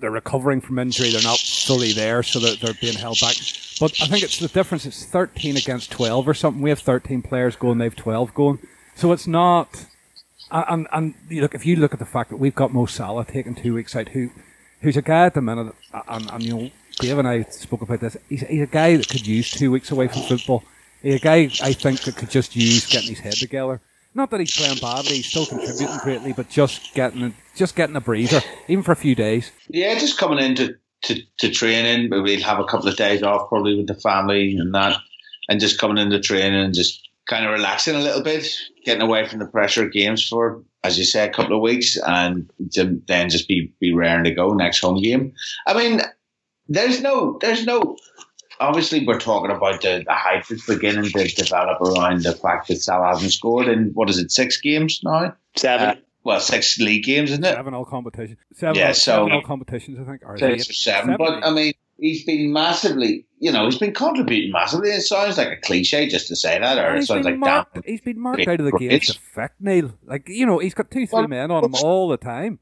[0.00, 1.10] they're recovering from injury.
[1.10, 3.36] They're not fully there, so they're, they're being held back.
[3.78, 4.86] But I think it's the difference.
[4.86, 6.62] It's 13 against 12 or something.
[6.62, 7.78] We have 13 players going.
[7.78, 8.60] They've 12 going.
[8.94, 9.86] So it's not.
[10.50, 13.24] And and you look if you look at the fact that we've got Mo Salah
[13.24, 14.30] taking two weeks out, who
[14.80, 15.74] who's a guy at the minute,
[16.08, 16.70] and, and you know
[17.00, 18.16] Dave and I spoke about this.
[18.28, 20.64] He's, he's a guy that could use two weeks away from football.
[21.02, 23.80] He's a guy I think that could just use getting his head together.
[24.14, 28.00] Not that he's playing badly; he's still contributing greatly, but just getting just getting a
[28.00, 29.50] breather, even for a few days.
[29.68, 32.10] Yeah, just coming into to, to training.
[32.10, 34.98] We'll have a couple of days off probably with the family and that,
[35.48, 38.46] and just coming into training and just kind of relaxing a little bit,
[38.84, 41.98] getting away from the pressure of games for, as you say, a couple of weeks,
[42.06, 45.32] and then just be be raring to go next home game.
[45.66, 46.00] I mean,
[46.68, 47.96] there's no, there's no.
[48.60, 52.76] Obviously, we're talking about the, the hype that's beginning to develop around the fact that
[52.76, 55.34] Salah hasn't scored in what is it, six games now?
[55.56, 55.88] Seven.
[55.88, 57.54] Uh, well, six league games, isn't it?
[57.54, 58.38] Seven all competitions.
[58.54, 60.22] Seven, yeah, so, seven all competitions, I think.
[60.24, 63.92] Or six or seven, seven, but I mean, he's been massively, you know, he's been
[63.92, 64.90] contributing massively.
[64.90, 68.00] It sounds like a cliche just to say that, or it sounds like marked, He's
[68.00, 69.92] been marked out of the game to effect, Neil.
[70.04, 72.58] Like, you know, he's got two, three well, men on him all the time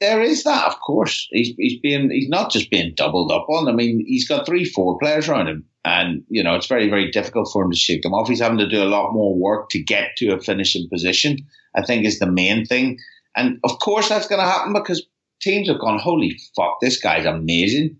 [0.00, 1.26] there is that, of course.
[1.30, 3.68] He's he's being he's not just being doubled up on.
[3.68, 7.10] I mean, he's got three, four players around him, and you know it's very, very
[7.10, 8.28] difficult for him to shake them off.
[8.28, 11.38] He's having to do a lot more work to get to a finishing position.
[11.74, 12.98] I think is the main thing,
[13.36, 15.04] and of course that's going to happen because
[15.40, 17.96] teams have gone, holy fuck, this guy's amazing,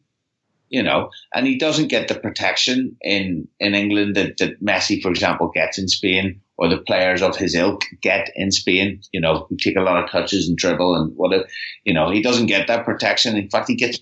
[0.69, 5.11] you know, and he doesn't get the protection in in England that that Messi, for
[5.11, 9.47] example, gets in Spain or the players of his ilk get in Spain, you know,
[9.49, 11.47] who take a lot of touches and dribble and whatever.
[11.85, 13.37] You know, he doesn't get that protection.
[13.37, 14.01] In fact, he gets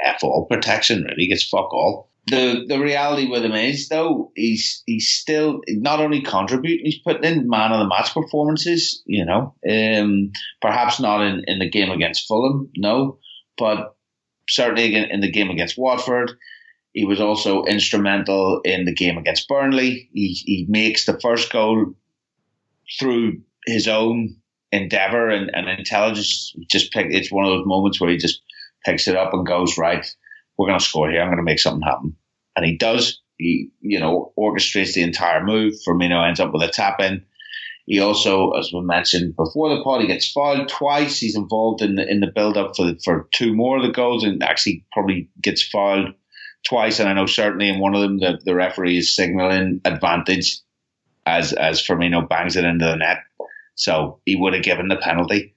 [0.00, 1.22] F all protection, really.
[1.22, 2.10] He gets fuck all.
[2.26, 7.24] The the reality with him is though, he's he's still not only contributing, he's putting
[7.24, 9.54] in man of the match performances, you know.
[9.68, 10.32] Um,
[10.62, 13.18] perhaps not in, in the game against Fulham, no,
[13.58, 13.96] but
[14.48, 16.32] certainly in, in the game against Watford.
[16.94, 20.08] He was also instrumental in the game against Burnley.
[20.12, 21.94] He, he makes the first goal
[23.00, 24.36] through his own
[24.70, 26.54] endeavour and, and intelligence.
[26.70, 28.40] Just pick, it's one of those moments where he just
[28.84, 30.06] picks it up and goes, right,
[30.56, 31.20] we're going to score here.
[31.20, 32.14] I'm going to make something happen.
[32.54, 33.20] And he does.
[33.38, 35.74] He, you know, orchestrates the entire move.
[35.84, 37.24] Firmino ends up with a tap in.
[37.86, 41.18] He also, as we mentioned before the pod, he gets fouled twice.
[41.18, 44.24] He's involved in the in the build up for for two more of the goals,
[44.24, 46.14] and actually probably gets fouled
[46.64, 50.58] twice, and I know certainly in one of them the, the referee is signaling advantage
[51.26, 53.18] as as Firmino bangs it into the net.
[53.76, 55.54] So he would have given the penalty.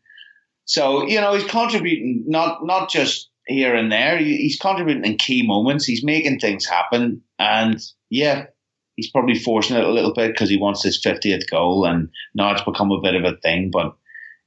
[0.66, 4.18] So you know he's contributing not not just here and there.
[4.18, 5.86] He's contributing in key moments.
[5.86, 8.48] He's making things happen, and yeah,
[8.96, 12.52] he's probably forcing it a little bit because he wants his fiftieth goal, and now
[12.52, 13.70] it's become a bit of a thing.
[13.72, 13.96] But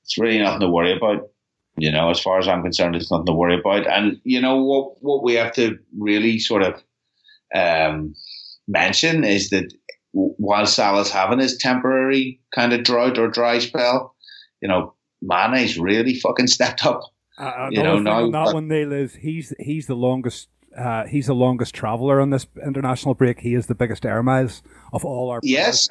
[0.03, 1.31] it's really nothing to worry about.
[1.77, 3.87] You know, as far as I'm concerned, it's nothing to worry about.
[3.87, 5.03] And you know what?
[5.03, 6.83] What we have to really sort of
[7.55, 8.15] um,
[8.69, 9.73] mention is that
[10.13, 14.15] while Salah's having his temporary kind of drought or dry spell,
[14.61, 17.01] you know, Mane's really fucking stepped up.
[17.39, 21.35] Uh, you know, now that one Neil is he's he's the longest uh, he's the
[21.35, 23.41] longest traveller on this international break.
[23.41, 24.63] He is the biggest air miles
[24.93, 25.41] of all our.
[25.43, 25.89] Yes,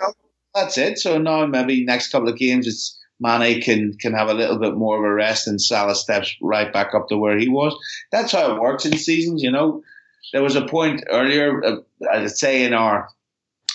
[0.54, 1.00] that's it.
[1.00, 4.76] So now maybe next couple of games it's Mane can can have a little bit
[4.76, 7.78] more of a rest and Salah steps right back up to where he was.
[8.12, 9.84] That's how it works in seasons, you know.
[10.32, 11.78] There was a point earlier, uh,
[12.12, 13.10] I'd say in our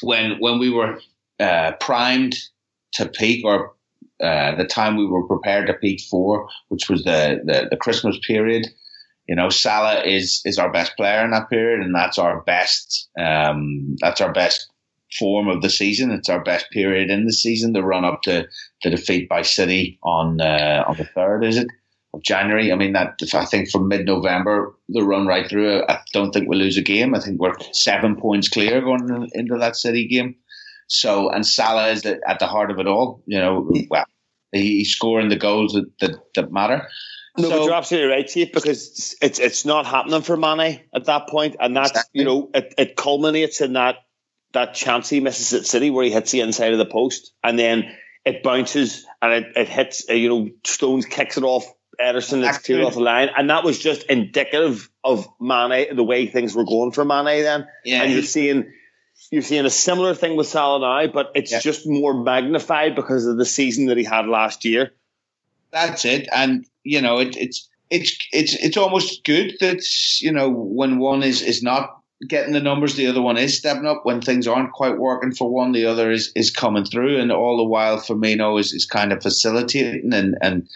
[0.03, 0.99] when when we were
[1.41, 2.37] uh, primed
[2.93, 3.75] to peak, or
[4.23, 8.19] uh, the time we were prepared to peak for, which was the, the, the Christmas
[8.27, 8.67] period.
[9.29, 13.09] You know, Salah is is our best player in that period, and that's our best
[13.19, 14.69] um, that's our best
[15.19, 16.11] form of the season.
[16.11, 17.73] It's our best period in the season.
[17.73, 18.47] The run up to
[18.83, 21.69] the defeat by City on uh, on the third, is it?
[22.13, 22.71] Of January.
[22.73, 25.83] I mean, that I think from mid November, the run right through.
[25.89, 27.15] I don't think we lose a game.
[27.15, 30.37] I think we're seven points clear going into that City game.
[30.87, 33.23] So, and Salah is at the heart of it all.
[33.27, 34.05] You know, well,
[34.53, 36.87] he's scoring the goals that that, that matter.
[37.37, 41.07] No, So- but you're absolutely right, Chief, because it's it's not happening for Mane at
[41.07, 42.21] that point, and that's Exactly.
[42.21, 43.97] you know it, it culminates in that
[44.55, 47.59] that chance he misses at City where he hits the inside of the post, and
[47.59, 47.95] then
[48.25, 50.09] it bounces and it, it hits.
[50.09, 51.65] Uh, you know, Stones kicks it off
[52.01, 56.27] Ederson, it's cleared off the line, and that was just indicative of Mane, the way
[56.27, 58.73] things were going for Mane then, Yeah, and you're seeing.
[59.31, 61.61] You're seeing a similar thing with Salah now, but it's Yeah.
[61.61, 64.93] just more magnified because of the season that he had last year.
[65.71, 66.29] that's it.
[66.33, 69.81] And you know, it, it's it's it's it's almost good that
[70.21, 71.97] you know when one is is not
[72.29, 74.01] getting the numbers, the other one is stepping up.
[74.05, 77.19] When things aren't quite working for one, the other is is coming through.
[77.19, 80.69] And all the while, Firmino is is kind of facilitating and and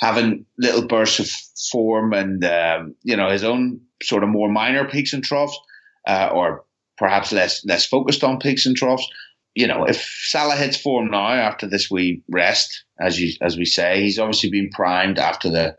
[0.00, 1.30] having little bursts of
[1.70, 5.58] form and um, you know his own sort of more minor peaks and troughs,
[6.06, 6.64] uh, or
[6.98, 9.06] perhaps less less focused on peaks and troughs
[9.54, 13.64] you know, if Salah hits form now after this wee rest, as you as we
[13.64, 15.76] say, he's obviously been primed after the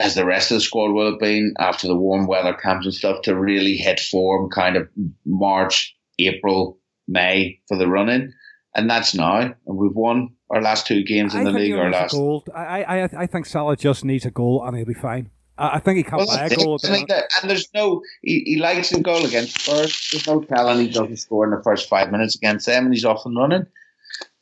[0.00, 2.94] as the rest of the squad will have been after the warm weather camps and
[2.94, 4.88] stuff to really hit form kind of
[5.24, 8.32] March, April, May for the run in.
[8.74, 9.36] And that's now.
[9.38, 12.44] And we've won our last two games in I the league, our last goal.
[12.54, 15.30] I, I, I think Salah just needs a goal and he'll be fine.
[15.56, 16.74] I, I think he can Well, buy a goal.
[16.74, 17.24] at I the think minute.
[17.30, 20.08] that- and there's no, he, he likes a goal against Spurs.
[20.10, 23.04] There's no telling he doesn't score in the first five minutes against them, and he's
[23.04, 23.66] off and running.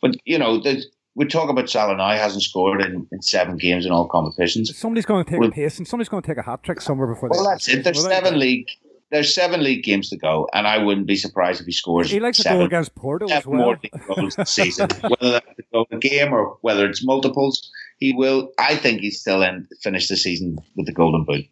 [0.01, 0.83] But you know, the,
[1.15, 2.11] we talk about Salah now.
[2.13, 4.77] He hasn't scored in, in seven games in all competitions.
[4.77, 6.81] Somebody's going to take Well- a pace and somebody's going to take a hat trick
[6.81, 7.85] somewhere before Well, the that's it.
[7.85, 8.67] There's Without seven league.
[9.11, 12.19] There's seven league games to go, and I wouldn't be surprised if he scores He
[12.19, 13.77] likes to seven, go against Porto as seven more well.
[13.83, 14.89] league goals this season.
[15.03, 18.53] whether that's a a game or whether it's multiples, he will.
[18.59, 21.45] I think he's still in finish the season with the golden boot.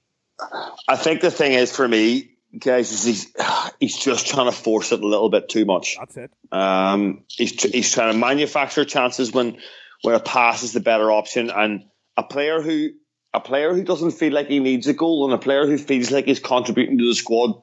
[0.89, 3.35] I think the thing is for me, guys, is he's
[3.81, 5.97] he's just trying to force it a little bit too much.
[5.99, 6.31] That's it.
[6.53, 9.59] Um, he's tr- he's trying to manufacture chances when
[10.03, 11.85] when a pass is the better option, and
[12.17, 12.91] a player who
[13.33, 16.11] a player who doesn't feel like he needs a goal and a player who feels
[16.11, 17.63] like he's contributing to the squad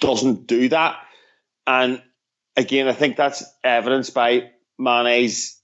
[0.00, 0.96] doesn't do that.
[1.66, 2.02] And
[2.56, 5.60] again, I think that's evidenced by Mane's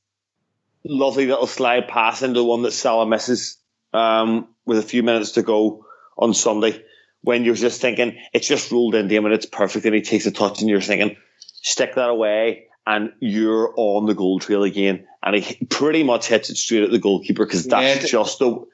[0.85, 3.59] lovely little slide pass into the one that Salah misses
[3.93, 5.87] um, with a few minutes to go
[6.17, 6.85] on Sunday.
[7.25, 10.27] When you're just thinking it's just ruled into him and it's perfect, and he takes
[10.27, 11.17] a touch, and you're thinking,
[11.63, 15.07] stick that away, and you're on the goal trail again.
[15.23, 18.67] And he pretty much hits it straight at the goalkeeper because that's Yeah, just the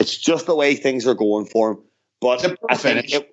[0.00, 1.78] it's just the way things are going for him.
[2.20, 3.14] But It's a I think finish.
[3.14, 3.30] it,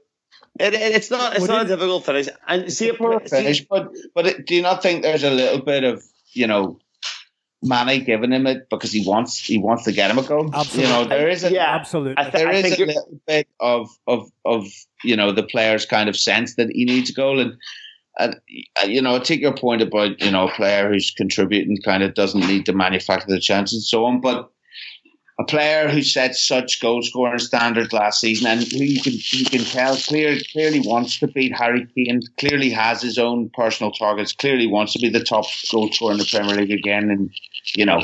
[0.60, 2.28] it, it- it's not it's not a difficult finish.
[2.48, 5.32] And see, a poor see- finish, but but it, do you not think there's a
[5.32, 6.04] little bit of
[6.34, 6.78] you know
[7.64, 10.50] Mane giving him it because he wants he wants to get him a goal?
[10.54, 10.84] Absolutely.
[10.84, 11.76] You know there is a Yeah.
[11.76, 12.18] Absolutely.
[12.18, 14.68] I, there I is a you're- little bit of of of
[15.04, 17.54] you know the player's kind of sense that he needs a goal and.
[18.20, 18.36] And
[18.84, 22.04] uh, you know, I take your point about you know a player who's contributing kind
[22.04, 24.52] of doesn't need to manufacture the chances and so on, but
[25.40, 29.46] a player who set such goal scoring standards last season and who you can you
[29.46, 34.34] can tell clear, clearly wants to beat Harry Kane, clearly has his own personal targets,
[34.34, 37.32] clearly wants to be the top goal scorer in the Premier League again, and
[37.76, 38.04] you know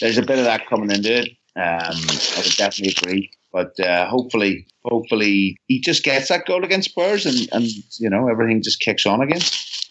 [0.00, 1.28] there's a bit of that coming into it.
[1.56, 1.96] Um,
[2.36, 7.26] I would definitely agree, but uh, hopefully, hopefully he just gets that goal against Spurs,
[7.26, 7.66] and and
[7.98, 9.40] you know everything just kicks on again.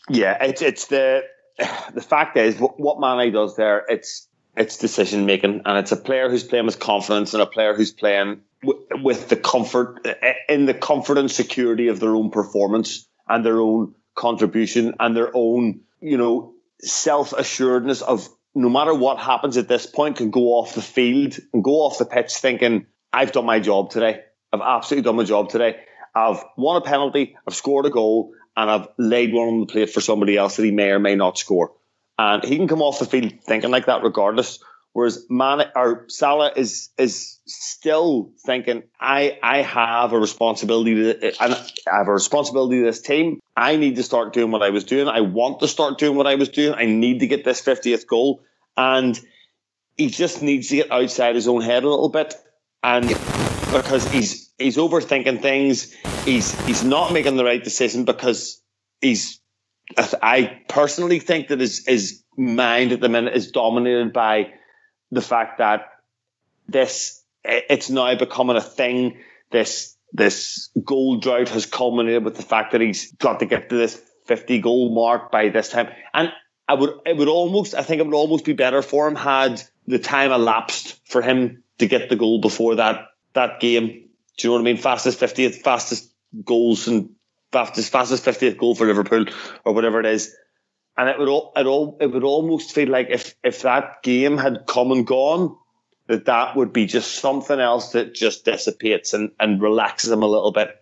[0.09, 1.23] Yeah, it's it's the
[1.93, 3.85] the fact is what, what Mane does there.
[3.89, 7.73] It's it's decision making, and it's a player who's playing with confidence, and a player
[7.73, 10.07] who's playing w- with the comfort
[10.47, 15.31] in the comfort and security of their own performance and their own contribution and their
[15.33, 20.55] own you know self assuredness of no matter what happens at this point, can go
[20.55, 24.21] off the field and go off the pitch thinking I've done my job today.
[24.51, 25.77] I've absolutely done my job today.
[26.15, 27.37] I've won a penalty.
[27.47, 30.63] I've scored a goal and I've laid one on the plate for somebody else that
[30.63, 31.73] he may or may not score.
[32.17, 34.57] And he can come off the field thinking like that regardless.
[34.97, 41.53] Whereas Man or Salah is is still thinking, I I have a responsibility to, and
[41.53, 43.39] I have a responsibility to this team.
[43.55, 45.07] I need to start doing what I was doing.
[45.07, 46.73] I want to start doing what I was doing.
[46.73, 48.41] I need to get this 50th goal.
[48.75, 49.19] And
[49.97, 52.33] he just needs to get outside his own head a little bit.
[52.81, 53.07] And
[53.71, 55.93] because he's he's overthinking things.
[56.25, 58.63] He's he's not making the right decision because
[58.99, 59.39] he's.
[59.95, 64.53] I personally think that his his mind at the minute is dominated by
[65.11, 65.89] the fact that
[66.67, 69.17] this it's now becoming a thing.
[69.51, 73.75] This this goal drought has culminated with the fact that he's got to get to
[73.75, 75.89] this 50 goal mark by this time.
[76.13, 76.31] And
[76.67, 79.61] I would, it would almost, I think it would almost be better for him had
[79.85, 84.09] the time elapsed for him to get the goal before that that game.
[84.37, 84.77] Do you know what I mean?
[84.77, 86.11] Fastest 50th, fastest
[86.43, 87.11] goals and
[87.51, 89.25] fastest fastest 50th goal for Liverpool
[89.63, 90.35] or whatever it is.
[90.97, 94.37] And it would all, it all, it would almost feel like if if that game
[94.37, 95.55] had come and gone,
[96.07, 100.27] that that would be just something else that just dissipates and, and relaxes them a
[100.27, 100.75] little bit.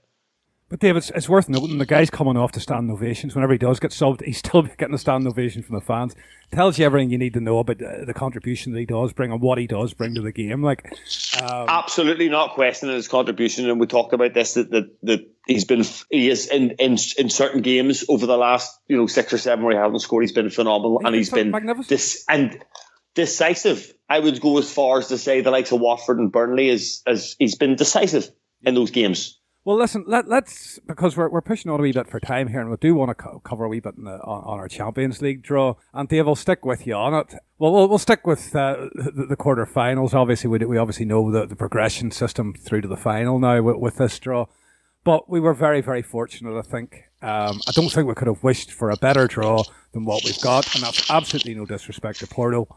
[0.68, 3.36] But Dave, it's, it's worth noting the guy's coming off to stand ovations.
[3.36, 6.16] Whenever he does get subbed, he's still getting a stand ovation from the fans.
[6.52, 9.32] Tells you everything you need to know about the, the contribution that he does bring
[9.32, 10.64] and what he does bring to the game.
[10.64, 10.92] Like,
[11.40, 13.70] um, absolutely not questioning his contribution.
[13.70, 17.30] And we talked about this that that, that he's been he is in, in in
[17.30, 20.24] certain games over the last you know six or seven where he hasn't scored.
[20.24, 21.52] He's been phenomenal and he's been
[21.88, 22.64] this and
[23.16, 23.92] decisive.
[24.08, 27.02] I would go as far as to say the likes of Watford and Burnley is
[27.08, 28.30] as he's been decisive
[28.64, 29.40] in those games.
[29.66, 32.62] Well, listen, let, us because we're, we're pushing on a wee bit for time here,
[32.62, 35.24] and we do want to co- cover a wee bit the, on, on, our Champions
[35.24, 35.74] League draw.
[35.92, 37.34] And Dave, will stick with you on it.
[37.58, 40.14] Well, we'll, we'll stick with uh, the, the quarterfinals.
[40.14, 43.78] Obviously, we, we obviously know the, the progression system through to the final now with,
[43.78, 44.46] with this draw.
[45.04, 47.06] But we were very, very fortunate, I think.
[47.24, 49.64] Um, I don't think we could have wished for a better draw
[49.94, 52.68] than what we've got, and that's absolutely no disrespect to Porto.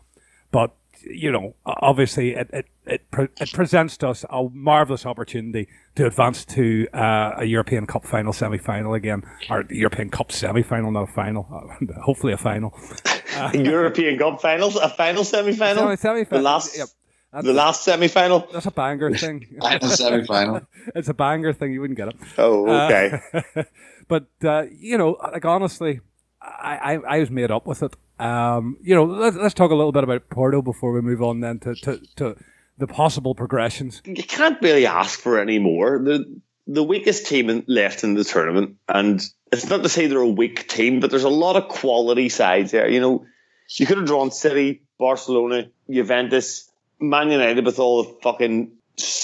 [0.51, 0.75] But
[1.05, 6.07] you know, obviously it, it, it, pre- it, presents to us a marvellous opportunity to
[6.07, 10.63] advance to uh, a European Cup final semi final again, or the European Cup semi
[10.63, 11.45] final, not a final,
[12.03, 12.79] hopefully a final.
[13.37, 15.97] Uh, European Cup finals, a final semi final?
[15.97, 16.39] Semi final.
[16.39, 16.77] The last.
[16.77, 16.89] Yep.
[17.33, 18.49] That's the last semi final?
[18.53, 19.47] That's a banger thing.
[19.61, 20.63] final semi final.
[20.95, 21.73] it's a banger thing.
[21.73, 22.17] You wouldn't get it.
[22.39, 23.21] Oh, okay.
[23.33, 23.63] Uh,
[24.09, 26.01] but, uh, you know, like honestly,
[26.41, 27.95] I, I, I was made up with it.
[28.19, 31.41] Um, you know, let's, let's talk a little bit about Porto before we move on
[31.41, 32.37] then to, to, to
[32.79, 34.03] the possible progressions.
[34.05, 35.99] You can't really ask for any more.
[35.99, 40.19] The the weakest team in, left in the tournament, and it's not to say they're
[40.19, 42.89] a weak team, but there's a lot of quality sides there.
[42.91, 43.27] You know,
[43.71, 46.71] you could have drawn City, Barcelona, Juventus,
[47.01, 48.73] Man United with all the fucking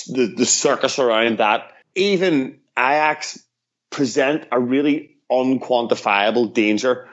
[0.09, 1.71] the, the circus around that.
[1.95, 3.45] Even Ajax
[3.91, 7.09] present a really unquantifiable danger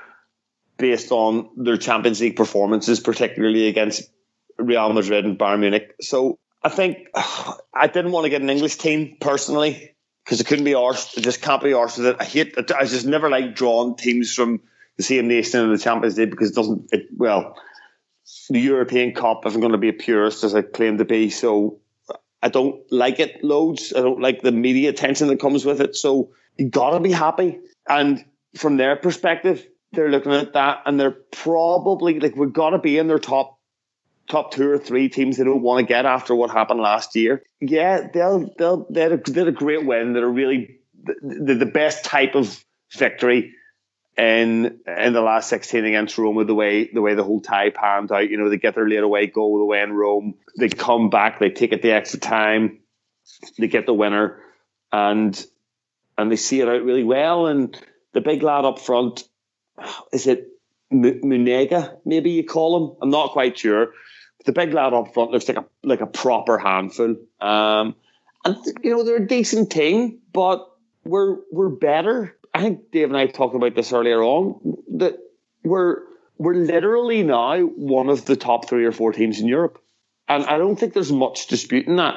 [0.78, 4.10] based on their Champions League performances, particularly against
[4.58, 5.96] Real Madrid and Bayern Munich.
[6.02, 10.66] So I think I didn't want to get an English team personally because it couldn't
[10.66, 11.18] be arsed.
[11.18, 12.18] It just can't be arsed with it.
[12.20, 12.56] I hate.
[12.58, 14.62] I just never like drawing teams from
[14.98, 17.56] the same nation in the Champions League because it doesn't, it, well,
[18.50, 21.30] the European Cup isn't going to be a purist as I claim to be.
[21.30, 21.80] So
[22.42, 23.94] I don't like it loads.
[23.96, 25.96] I don't like the media attention that comes with it.
[25.96, 27.60] So you got to be happy.
[27.88, 28.24] And
[28.56, 32.98] from their perspective, they're looking at that and they're probably like we've got to be
[32.98, 33.58] in their top
[34.30, 37.44] top two or three teams they don't want to get after what happened last year.
[37.60, 40.14] Yeah, they'll they'll they had a, they a great win.
[40.14, 42.64] They're really the, the best type of
[42.94, 43.54] victory
[44.18, 46.46] in in the last sixteen against Roma.
[46.46, 49.04] The way the way the whole tie panned out, you know, they get their late
[49.04, 50.36] away goal the way in Rome.
[50.58, 52.80] They come back, they take it the extra time,
[53.58, 54.42] they get the winner,
[54.92, 55.46] and
[56.22, 57.48] and they see it out really well.
[57.48, 57.78] And
[58.14, 59.24] the big lad up front
[60.12, 60.48] is it
[60.92, 61.98] Munega?
[62.06, 62.98] Maybe you call him.
[63.02, 63.94] I'm not quite sure.
[64.38, 67.16] But the big lad up front looks like a like a proper handful.
[67.40, 67.96] Um,
[68.44, 70.68] and you know they're a decent team, but
[71.04, 72.36] we're we're better.
[72.54, 75.18] I think Dave and I talked about this earlier on that
[75.64, 76.00] we're
[76.38, 79.82] we're literally now one of the top three or four teams in Europe,
[80.28, 82.16] and I don't think there's much disputing that.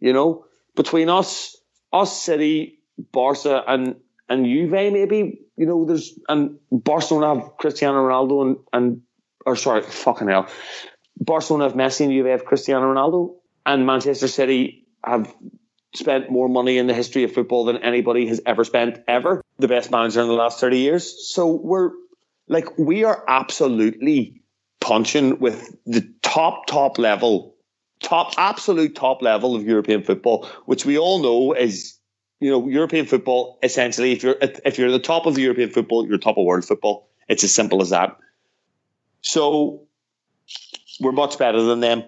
[0.00, 1.56] You know, between us,
[1.92, 2.77] us, City,
[3.12, 3.96] Barca, and
[4.28, 9.02] and Juve, maybe you know, there's and Barcelona have Cristiano Ronaldo and and
[9.46, 10.48] or sorry, fucking hell,
[11.18, 15.34] Barcelona have Messi and Juve have Cristiano Ronaldo, and Manchester City have
[15.94, 19.42] spent more money in the history of football than anybody has ever spent ever.
[19.58, 21.28] The best manager in the last thirty years.
[21.32, 21.90] So we're
[22.48, 24.42] like we are absolutely
[24.80, 27.56] punching with the top top level,
[28.02, 31.97] top absolute top level of European football, which we all know is
[32.40, 35.70] you know, European football essentially, if you're if you're at the top of the European
[35.70, 37.08] football, you're top of world football.
[37.28, 38.16] It's as simple as that.
[39.20, 39.82] So
[41.00, 42.04] we're much better than them,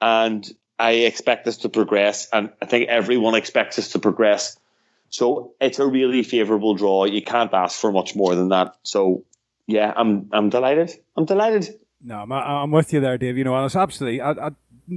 [0.00, 0.48] and
[0.78, 4.58] I expect us to progress, and I think everyone expects us to progress.
[5.10, 7.04] So it's a really favourable draw.
[7.04, 8.76] You can't ask for much more than that.
[8.82, 9.24] So
[9.66, 10.92] yeah, I'm I'm delighted.
[11.16, 11.78] I'm delighted.
[12.02, 13.36] No, I'm, I'm with you there, Dave.
[13.36, 14.50] You know, it's absolutely, I, I,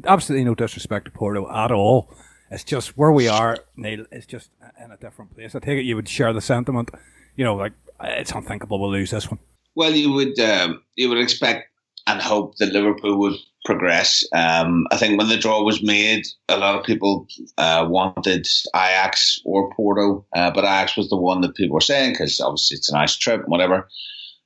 [0.06, 2.14] absolutely no disrespect to Porto at all.
[2.52, 4.06] It's just where we are, Neil.
[4.12, 4.50] It's just
[4.84, 5.56] in a different place.
[5.56, 6.92] I take it you would share the sentiment.
[7.38, 7.72] You know, like
[8.04, 9.40] it's unthinkable we'll lose this one.
[9.74, 11.70] Well, you would um, you would expect
[12.08, 14.24] and hope that Liverpool would progress.
[14.34, 17.28] Um, I think when the draw was made, a lot of people
[17.58, 22.14] uh, wanted Ajax or Porto, uh, but Ajax was the one that people were saying
[22.14, 23.88] because obviously it's a nice trip, whatever.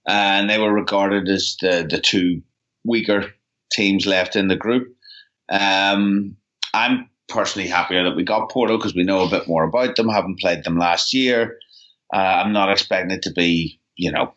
[0.08, 2.42] And they were regarded as the, the two
[2.84, 3.34] weaker
[3.72, 4.96] teams left in the group.
[5.50, 6.36] Um,
[6.74, 10.10] I'm personally happier that we got Porto because we know a bit more about them,
[10.10, 11.58] having played them last year.
[12.14, 14.34] Uh, I'm not expecting it to be, you know,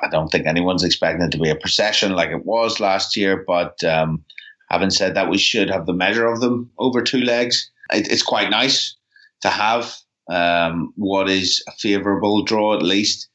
[0.00, 3.44] I don't think anyone's expecting it to be a procession like it was last year.
[3.46, 4.24] But um,
[4.70, 7.70] having said that, we should have the measure of them over two legs.
[7.92, 8.96] It, it's quite nice
[9.42, 9.94] to have
[10.30, 13.28] um, what is a favourable draw at least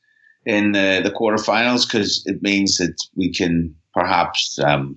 [0.46, 4.96] in the, the quarterfinals because it means that we can perhaps um,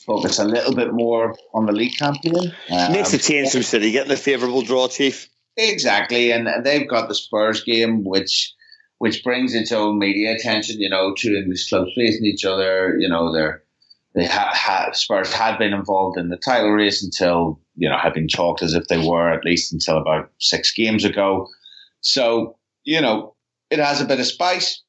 [0.00, 2.54] focus a little bit more on the league campaign.
[2.70, 5.28] Um, Makes a change from City getting a favourable draw, Chief.
[5.56, 8.54] Exactly, and, and they've got the Spurs game, which
[8.98, 10.80] which brings its own media attention.
[10.80, 12.96] You know, two English clubs facing each other.
[12.98, 13.62] You know, they're
[14.14, 18.14] they ha, ha, Spurs had been involved in the title race until you know had
[18.14, 21.48] been talked as if they were at least until about six games ago.
[22.00, 23.34] So you know,
[23.70, 24.81] it has a bit of spice.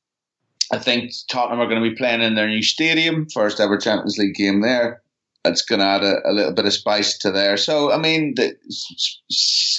[0.74, 4.17] I think Tottenham are going to be playing in their new stadium, first ever Champions
[4.17, 5.03] League game there.
[5.45, 7.57] It's going to add a, a little bit of spice to there.
[7.57, 8.55] So, I mean, the,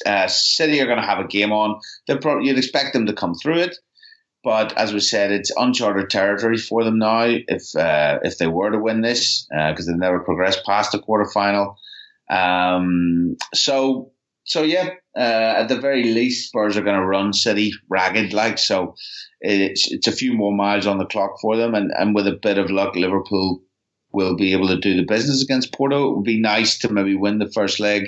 [0.07, 1.80] uh, City are going to have a game on.
[2.07, 3.76] They'll you'd expect them to come through it.
[4.45, 7.24] But as we said, it's uncharted territory for them now.
[7.26, 10.99] If uh, if they were to win this, because uh, they've never progressed past the
[11.01, 11.74] quarterfinal,
[12.30, 14.12] um, so
[14.45, 18.59] so yeah, uh, at the very least, Spurs are going to run City ragged, like
[18.59, 18.95] so.
[19.41, 22.39] It's it's a few more miles on the clock for them, and, and with a
[22.43, 23.62] bit of luck, Liverpool
[24.12, 26.11] will be able to do the business against Porto.
[26.11, 28.05] It would be nice to maybe win the first leg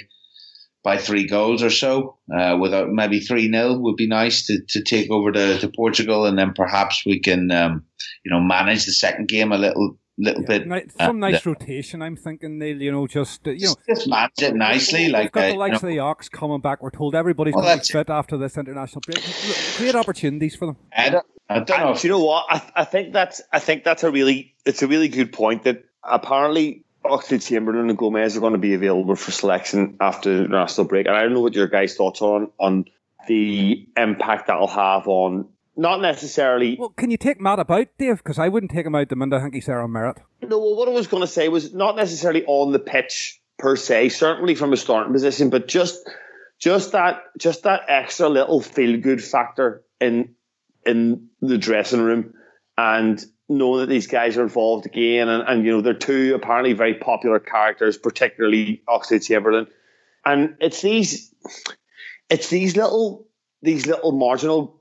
[0.83, 4.83] by three goals or so, uh, without maybe three 0 would be nice to, to
[4.83, 7.85] take over to, to Portugal, and then perhaps we can um,
[8.25, 10.93] you know manage the second game a little little yeah, bit.
[10.93, 12.03] Some uh, nice rotation.
[12.03, 15.09] I'm thinking they'll you know just uh, you know just manage it nicely.
[15.09, 16.83] Like we've got uh, the likes you know, of the Ox coming back.
[16.83, 19.23] We're told everybody's well, going to fit after this international break.
[19.77, 20.77] Great opportunities for them.
[20.97, 21.91] I don't, I don't know.
[21.93, 22.47] And, you know what?
[22.49, 25.85] I, I think that's I think that's a really it's a really good point that
[26.03, 30.87] apparently Oxlade Chamberlain and Gomez are going to be available for selection after the national
[30.87, 31.07] break.
[31.07, 32.85] And I don't know what your guys' thoughts are on, on
[33.29, 36.77] the impact that'll have on not necessarily.
[36.79, 38.19] Well, can you take Matt about, Dave?
[38.19, 40.19] Because I wouldn't take him out the minute I think he's there on merit.
[40.43, 43.77] No, well, what I was going to say was not necessarily on the pitch per
[43.77, 46.09] se, certainly from a starting position, but just
[46.59, 50.35] just that just that extra little feel good factor in
[50.85, 52.33] in the dressing room
[52.79, 56.73] and knowing that these guys are involved again, and, and you know they're two apparently
[56.73, 59.67] very popular characters, particularly Oxlade Chamberlain,
[60.25, 61.33] and it's these,
[62.29, 63.27] it's these little
[63.63, 64.76] these little marginal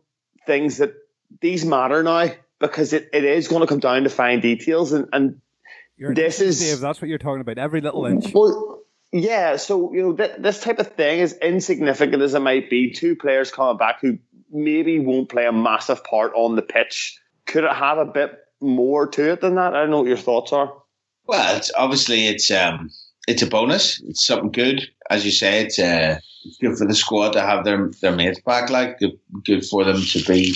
[0.45, 0.93] things that
[1.41, 2.29] these matter now
[2.59, 5.41] because it, it is going to come down to fine details, and and
[5.97, 8.33] you're this is Dave, that's what you're talking about, every little inch.
[8.33, 8.81] Well,
[9.11, 12.91] yeah, so you know th- this type of thing is insignificant as it might be.
[12.91, 14.17] Two players coming back who
[14.51, 17.19] maybe won't play a massive part on the pitch.
[17.45, 19.73] Could it have a bit more to it than that?
[19.75, 20.73] I don't know what your thoughts are.
[21.27, 22.89] Well, it's obviously it's um
[23.27, 24.01] it's a bonus.
[24.03, 25.63] It's something good, as you say.
[25.63, 26.19] It's uh,
[26.61, 28.69] good for the squad to have their their mates back.
[28.69, 30.55] Like good, good for them to be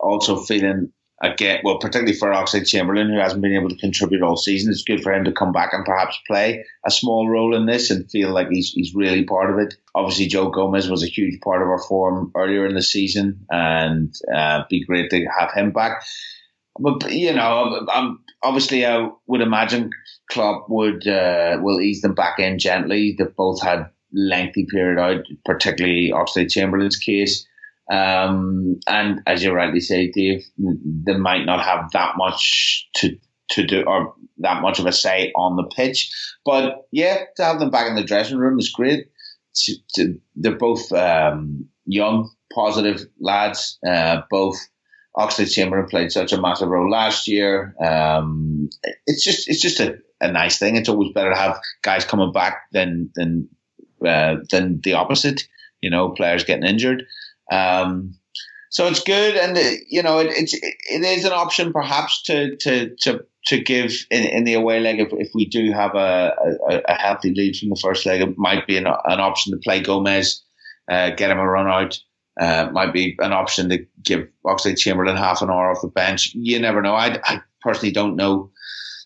[0.00, 1.60] also feeling again.
[1.64, 5.02] Well, particularly for Oxlade Chamberlain, who hasn't been able to contribute all season, it's good
[5.02, 8.30] for him to come back and perhaps play a small role in this and feel
[8.32, 9.74] like he's he's really part of it.
[9.94, 14.14] Obviously, Joe Gomez was a huge part of our form earlier in the season, and
[14.34, 16.02] uh, be great to have him back
[16.78, 19.90] but you know, I'm obviously I would imagine
[20.30, 23.14] Klopp would uh, will ease them back in gently.
[23.16, 27.46] They've both had lengthy period out, particularly Oxlade Chamberlain's case.
[27.90, 33.18] Um, and as you rightly say, Dave, they might not have that much to
[33.50, 36.10] to do or that much of a say on the pitch.
[36.44, 39.08] But yeah, to have them back in the dressing room is great.
[39.54, 43.78] To, to, they're both um, young, positive lads.
[43.86, 44.56] Uh, both
[45.16, 47.74] Oxlade Chamberlain played such a massive role last year.
[47.84, 48.70] Um,
[49.06, 50.76] it's just it's just a, a nice thing.
[50.76, 53.48] It's always better to have guys coming back than than
[54.06, 55.46] uh, than the opposite.
[55.80, 57.04] You know, players getting injured.
[57.50, 58.14] Um,
[58.70, 62.56] so it's good, and uh, you know, it, it's it is an option perhaps to
[62.56, 66.32] to to to give in, in the away leg if, if we do have a,
[66.70, 68.22] a, a healthy lead from the first leg.
[68.22, 70.42] It might be an, an option to play Gomez,
[70.90, 71.98] uh, get him a run out
[72.40, 76.32] uh, might be an option to give Oxlade Chamberlain half an hour off the bench.
[76.34, 76.94] You never know.
[76.94, 78.50] I, I personally don't know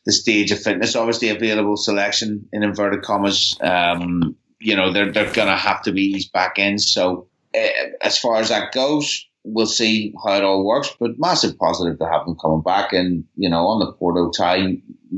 [0.04, 0.96] the stage of fitness.
[0.96, 3.56] Obviously, available selection in inverted commas.
[3.60, 6.78] Um, you know, they're they're going to have to be eased back in.
[6.78, 7.68] So uh,
[8.00, 10.94] as far as that goes, we'll see how it all works.
[10.98, 14.76] But massive positive to have them coming back, and you know, on the Porto tie,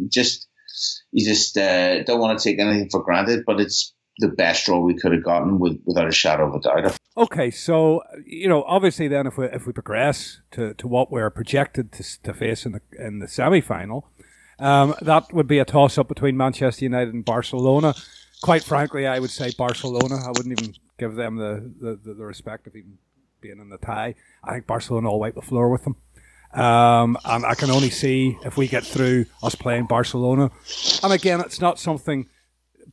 [0.08, 0.48] just
[1.12, 3.44] you just uh, don't want to take anything for granted.
[3.46, 6.60] But it's the best draw we could have gotten with, without a shadow of a
[6.60, 6.98] doubt.
[7.18, 11.30] Okay, so you know, obviously, then if we if we progress to, to what we're
[11.30, 14.08] projected to, to face in the in the semi final,
[14.60, 17.94] um, that would be a toss up between Manchester United and Barcelona.
[18.40, 20.16] Quite frankly, I would say Barcelona.
[20.24, 22.98] I wouldn't even give them the, the, the respect of even
[23.40, 24.14] being in the tie.
[24.44, 25.96] I think Barcelona will wipe the floor with them.
[26.52, 30.50] Um, and I can only see if we get through us playing Barcelona.
[31.02, 32.28] And again, it's not something,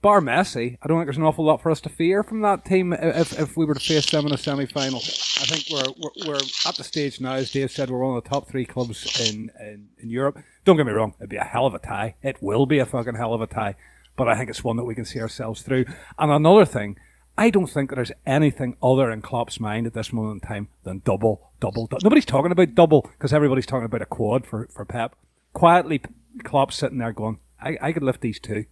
[0.02, 2.66] bar Messi, I don't think there's an awful lot for us to fear from that
[2.66, 5.00] team if, if we were to face them in a semi final.
[5.00, 8.24] I think we're, we're, we're, at the stage now, as Dave said, we're one of
[8.24, 10.38] the top three clubs in, in, in Europe.
[10.64, 12.16] Don't get me wrong, it'd be a hell of a tie.
[12.22, 13.76] It will be a fucking hell of a tie.
[14.18, 15.86] But I think it's one that we can see ourselves through.
[16.18, 16.98] And another thing,
[17.38, 21.02] I don't think there's anything other in Klopp's mind at this moment in time than
[21.04, 22.04] double, double, double.
[22.04, 25.16] Nobody's talking about double because everybody's talking about a quad for, for Pep.
[25.54, 26.02] Quietly,
[26.43, 28.66] Klopp's sitting there going, I, I could lift these two.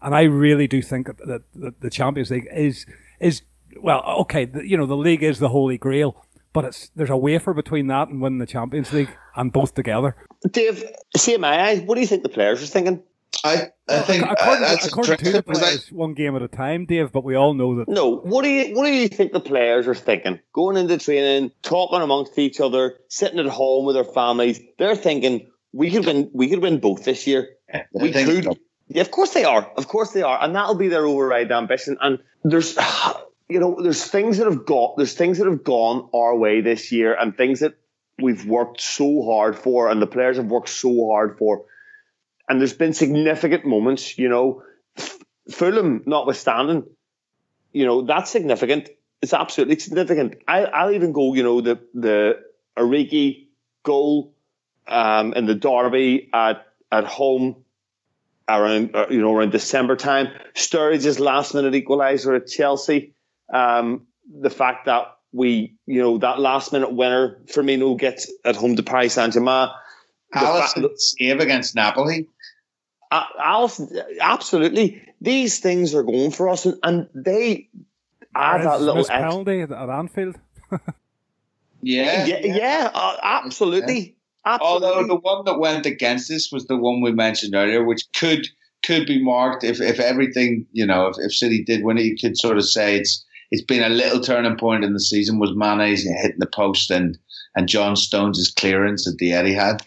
[0.00, 2.86] And I really do think that, that, that the Champions League is,
[3.20, 3.42] is
[3.80, 7.16] well, okay, the, you know, the league is the holy grail, but it's there's a
[7.16, 10.16] wafer between that and winning the Champions League and both together.
[10.50, 10.84] Dave,
[11.16, 13.02] see in my eyes, what do you think the players are thinking?
[13.44, 17.12] I, I think according, uh, according to the players, one game at a time, Dave.
[17.12, 17.88] But we all know that.
[17.88, 20.40] No, what do you what do you think the players are thinking?
[20.52, 24.60] Going into training, talking amongst each other, sitting at home with their families.
[24.78, 26.30] They're thinking we could win.
[26.32, 27.48] We could win both this year.
[27.72, 28.58] Yeah, we could.
[28.88, 29.70] Yeah, of course they are.
[29.76, 31.98] Of course they are, and that'll be their override ambition.
[32.00, 32.76] And there's,
[33.48, 36.92] you know, there's things that have got, there's things that have gone our way this
[36.92, 37.74] year, and things that
[38.20, 41.64] we've worked so hard for, and the players have worked so hard for
[42.48, 44.62] and there's been significant moments, you know,
[45.50, 46.84] Fulham notwithstanding,
[47.72, 48.88] you know, that's significant.
[49.20, 50.36] It's absolutely significant.
[50.46, 52.40] I, I'll even go, you know, the the
[52.76, 53.48] Origi
[53.82, 54.34] goal
[54.86, 57.64] um, in the derby at at home
[58.48, 60.28] around uh, you know around December time.
[60.54, 63.14] Sturridge's last minute equaliser at Chelsea.
[63.52, 64.06] Um,
[64.40, 68.82] the fact that we you know that last minute winner Firmino gets at home to
[68.82, 69.68] Paris Saint Germain.
[70.34, 72.28] Alisson's save against Napoli.
[73.10, 73.24] Uh,
[74.20, 75.02] absolutely.
[75.20, 77.68] These things are going for us, and, and they
[78.34, 80.36] add that little ex- penalty at Anfield.
[81.82, 84.17] yeah, yeah, yeah, uh, absolutely.
[84.48, 84.88] Absolutely.
[84.88, 88.46] Although the one that went against us was the one we mentioned earlier, which could
[88.82, 92.16] could be marked if, if everything you know if, if City did win it, you
[92.16, 95.54] could sort of say it's it's been a little turning point in the season was
[95.54, 97.18] Mane's hitting the post and
[97.56, 99.82] and John Stones' clearance at the Etihad.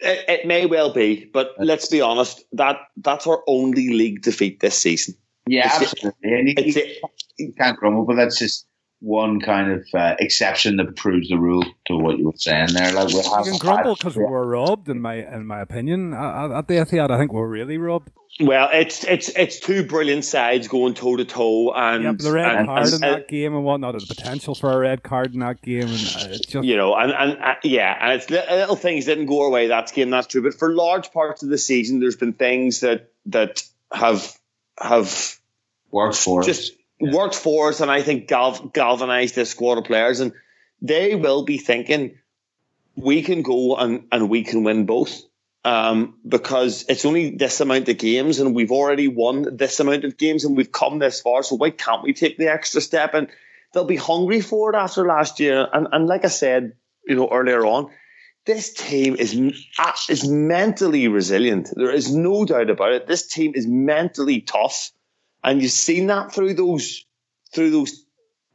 [0.00, 2.44] It, it, may well be, but let's be honest.
[2.52, 5.14] That that's our only league defeat this season.
[5.46, 6.54] Yeah, it's absolutely.
[6.64, 6.94] you,
[7.38, 8.66] you, can't grumble, but that's just
[9.00, 12.92] one kind of uh, exception that proves the rule to what you were saying there.
[12.92, 16.14] Like we you can grumble because we were robbed, in my in my opinion.
[16.14, 18.10] At the Etihad, I think we we're really robbed.
[18.38, 22.54] Well, it's it's it's two brilliant sides going toe to toe, and yeah, the red
[22.54, 23.92] and, card and, in that game and whatnot.
[23.92, 26.94] There's potential for a red card in that game, and uh, it's just you know,
[26.94, 30.10] and and uh, yeah, and it's little things didn't go our way that game.
[30.10, 34.36] That's true, but for large parts of the season, there's been things that that have
[34.78, 35.38] have
[35.90, 36.75] worked for just yeah.
[37.00, 40.32] Worked for us, and I think gal- galvanized this squad of players, and
[40.80, 42.18] they will be thinking
[42.94, 45.22] we can go and, and we can win both.
[45.64, 50.16] Um, because it's only this amount of games, and we've already won this amount of
[50.16, 51.42] games, and we've come this far.
[51.42, 53.14] So why can't we take the extra step?
[53.14, 53.28] And
[53.72, 55.66] they'll be hungry for it after last year.
[55.72, 56.74] And and like I said,
[57.04, 57.90] you know earlier on,
[58.44, 59.34] this team is
[60.08, 61.70] is mentally resilient.
[61.74, 63.08] There is no doubt about it.
[63.08, 64.92] This team is mentally tough
[65.46, 67.06] and you've seen that through those
[67.52, 68.04] through those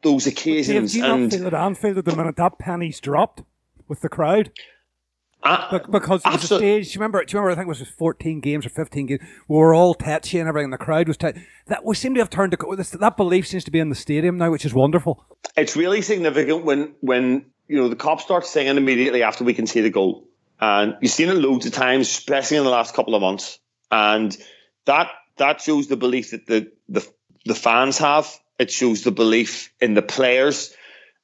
[0.03, 0.93] those occasions.
[0.93, 3.41] Dave, do you and not feel at Anfield at the minute that penny's dropped
[3.87, 4.51] with the crowd?
[5.43, 6.89] Uh, because it was a stage.
[6.89, 7.23] Do you remember?
[7.25, 7.53] Do you remember?
[7.53, 9.21] I think it was 14 games or 15 games.
[9.47, 10.69] We were all tetchy and everything.
[10.69, 11.47] The crowd was tetchy.
[11.65, 13.95] That we seem to have turned to this, that belief seems to be in the
[13.95, 15.25] stadium now, which is wonderful.
[15.57, 19.65] It's really significant when when you know the Kop starts singing immediately after we can
[19.65, 20.27] see the goal,
[20.59, 23.57] and you've seen it loads of times, especially in the last couple of months,
[23.89, 24.37] and
[24.85, 27.07] that that shows the belief that the, the
[27.45, 28.27] the fans have.
[28.59, 30.75] It shows the belief in the players,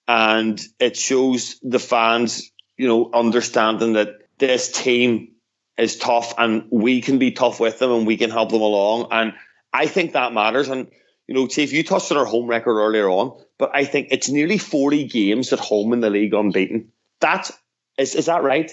[0.07, 5.33] and it shows the fans, you know, understanding that this team
[5.77, 9.09] is tough, and we can be tough with them, and we can help them along.
[9.11, 9.33] And
[9.71, 10.69] I think that matters.
[10.69, 10.87] And
[11.27, 14.29] you know, Chief, you touched on our home record earlier on, but I think it's
[14.29, 16.91] nearly forty games at home in the league unbeaten.
[17.19, 17.51] That
[17.97, 18.71] is is that right?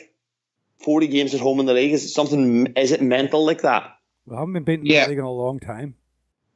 [0.78, 2.68] Forty games at home in the league is it something?
[2.76, 3.93] Is it mental like that?
[4.26, 5.08] We haven't been beaten yeah.
[5.08, 5.94] in a long time.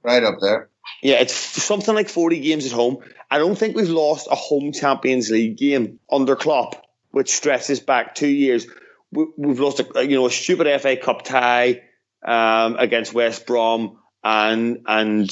[0.02, 0.70] Right up there.
[1.02, 2.98] Yeah, it's something like 40 games at home.
[3.30, 8.14] I don't think we've lost a home Champions League game under Klopp, which stresses back
[8.14, 8.66] two years.
[9.10, 11.82] we, we've lost a you know a stupid FA Cup tie
[12.24, 15.30] um, against West Brom, and and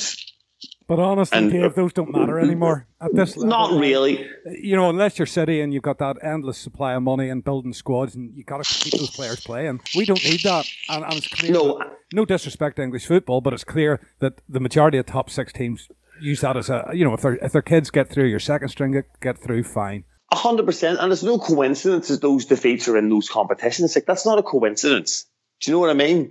[0.89, 3.49] But honestly, And- Dave, those don't matter anymore at this level.
[3.51, 4.24] not really.
[4.47, 7.72] You know, unless you're City and you've got that endless supply of money and building
[7.72, 9.80] squads, and you got to keep those players playing.
[9.97, 11.53] We don't need that, and, and it's clear.
[11.53, 11.78] No.
[11.78, 15.53] that- no disrespect to English football, but it's clear that the majority of top six
[15.53, 15.89] teams
[16.22, 18.68] use that as a you know if their if their kids get through, your second
[18.68, 20.05] string get, get through, fine.
[20.30, 23.97] A hundred percent, and it's no coincidence that those defeats are in those competitions.
[23.97, 25.26] Like that's not a coincidence.
[25.61, 26.30] Do you know what I mean?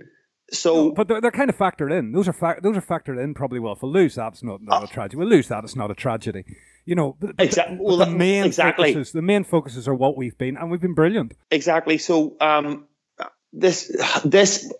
[0.52, 2.12] So But they're, they're kind of factored in.
[2.12, 3.72] Those are fac- those are factored in probably well.
[3.72, 5.16] If we lose that's not, not a tragedy.
[5.16, 6.44] We lose that, it's not a tragedy.
[6.84, 8.92] You know, but, but well, the main exactly.
[8.92, 11.34] focuses, the main focuses are what we've been, and we've been brilliant.
[11.50, 11.98] exactly.
[11.98, 12.86] So um,
[13.52, 13.90] this
[14.24, 14.72] this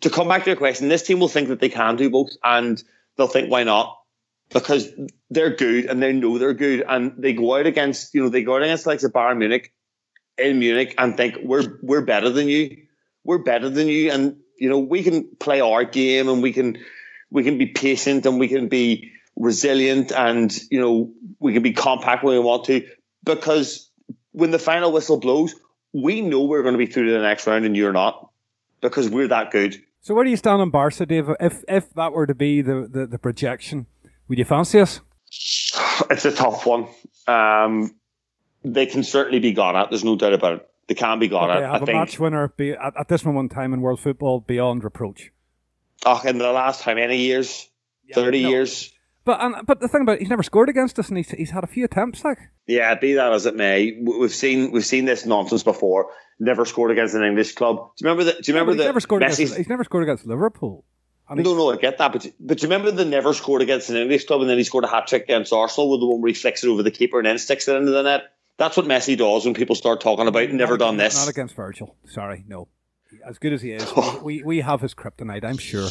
[0.00, 2.30] to come back to your question, this team will think that they can do both,
[2.44, 2.82] and
[3.16, 3.96] they'll think why not
[4.52, 4.88] because
[5.30, 8.42] they're good and they know they're good, and they go out against you know they
[8.42, 9.72] go out against like the Bayern Munich
[10.38, 12.76] in Munich and think we're we're better than you,
[13.24, 16.78] we're better than you, and you know we can play our game and we can
[17.30, 21.72] we can be patient and we can be resilient and you know we can be
[21.72, 22.86] compact when we want to
[23.24, 23.90] because
[24.32, 25.54] when the final whistle blows,
[25.92, 28.30] we know we're going to be through to the next round and you're not
[28.82, 29.82] because we're that good.
[30.00, 31.28] So where do you stand on Barca, Dave?
[31.40, 33.86] If if that were to be the, the, the projection,
[34.28, 35.00] would you fancy us?
[36.10, 36.88] It's a tough one.
[37.26, 37.94] Um,
[38.62, 39.88] they can certainly be gone at.
[39.88, 40.70] There's no doubt about it.
[40.88, 41.62] They can be got They at.
[41.62, 41.98] have I a think.
[41.98, 45.32] match winner be, at, at this moment in time in world football beyond reproach.
[46.04, 47.68] Oh, in the last how many years?
[48.14, 48.48] Thirty no.
[48.50, 48.92] years.
[49.24, 51.50] But and, but the thing about it, he's never scored against us, and he's, he's
[51.50, 52.24] had a few attempts.
[52.24, 56.10] Like Yeah, be that as it may, we've seen we've seen this nonsense before.
[56.38, 57.76] Never scored against an English club.
[57.96, 58.42] Do you remember that?
[58.44, 59.56] Do you remember he's the never scored Messi's- against.
[59.56, 60.84] He's never scored against Liverpool.
[61.28, 63.90] And No, no, I get that, but but do you remember the never scored against
[63.90, 66.20] an English club and then he scored a hat trick against Arsenal with the one
[66.20, 68.22] where he flicks it over the keeper and then sticks it into the net?
[68.58, 71.16] That's what Messi does when people start talking about never Not done this.
[71.16, 71.94] Not against Virgil.
[72.06, 72.68] Sorry, no.
[73.24, 73.86] As good as he is,
[74.22, 75.44] we, we have his kryptonite.
[75.44, 75.88] I'm sure.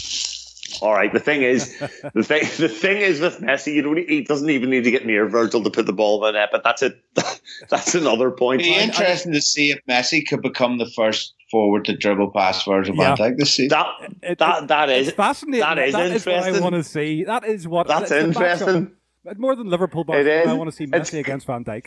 [0.82, 1.78] All right, the thing is,
[2.13, 5.05] the thing the thing is with Messi, you don't he doesn't even need to get
[5.05, 6.99] near Virgil to put the ball in the net, but that's it.
[7.70, 8.61] that's another point.
[8.61, 12.66] It'd be interesting to see if Messi could become the first forward to dribble past
[12.66, 13.16] Virgil Yeah.
[13.16, 13.70] van Dijk this season.
[13.70, 13.88] That
[14.24, 15.61] It- that that is It's fascinating.
[15.61, 17.24] That is what I want to see.
[17.24, 17.88] That is what.
[17.88, 18.91] That's interesting.
[19.28, 19.38] matchup.
[19.38, 20.47] More than Liverpool, It Barcelona, is.
[20.49, 21.86] I want to see It's- Messi against Van Dijk.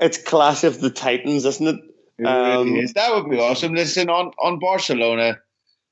[0.00, 1.76] It's clash of the titans, isn't it?
[2.18, 2.92] It really Um, is.
[2.94, 3.74] That would be awesome.
[3.74, 5.38] Listen, on, on Barcelona,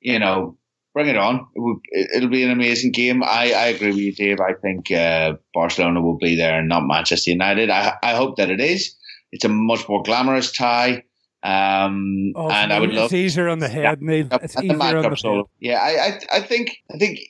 [0.01, 0.57] you know,
[0.95, 1.47] bring it on.
[1.55, 1.79] It would,
[2.15, 3.23] it'll be an amazing game.
[3.23, 4.39] I, I agree with you, Dave.
[4.41, 7.71] I think uh, Barcelona will be there and not Manchester United.
[7.71, 8.95] I, I hope that it is.
[9.33, 11.05] It's a much more glamorous tie.
[11.43, 14.27] Um, Oh, and I would it's love easier on the head, Neil.
[14.43, 15.45] It's at the easier on the head.
[15.61, 17.21] Yeah, I, I, I think, I think,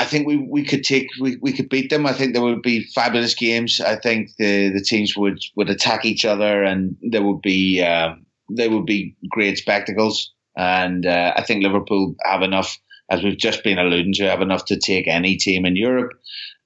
[0.00, 2.06] I think we, we could take we, we could beat them.
[2.06, 3.82] I think there would be fabulous games.
[3.82, 8.24] I think the, the teams would, would attack each other, and there would be um,
[8.48, 10.32] there would be great spectacles.
[10.56, 12.78] And uh, I think Liverpool have enough,
[13.10, 16.12] as we've just been alluding to, have enough to take any team in Europe.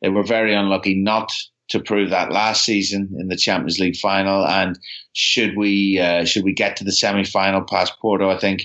[0.01, 1.32] They were very unlucky not
[1.70, 4.47] to prove that last season in the Champions League final.
[4.47, 4.78] And
[5.12, 8.64] should we uh, should we get to the semi final past Porto, I think,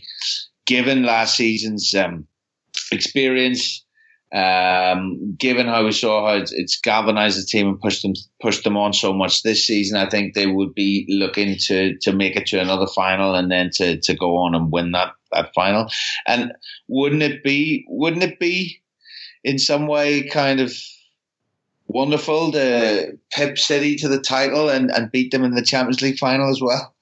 [0.67, 2.27] given last season's um,
[2.91, 3.83] experience,
[4.31, 8.63] um, given how we saw how it's, it's galvanized the team and pushed them pushed
[8.63, 12.35] them on so much this season, I think they would be looking to to make
[12.35, 15.89] it to another final and then to to go on and win that that final.
[16.27, 16.53] And
[16.87, 18.81] wouldn't it be wouldn't it be
[19.43, 20.73] in some way kind of
[21.87, 26.19] wonderful to pip City to the title and, and beat them in the Champions League
[26.19, 26.93] final as well?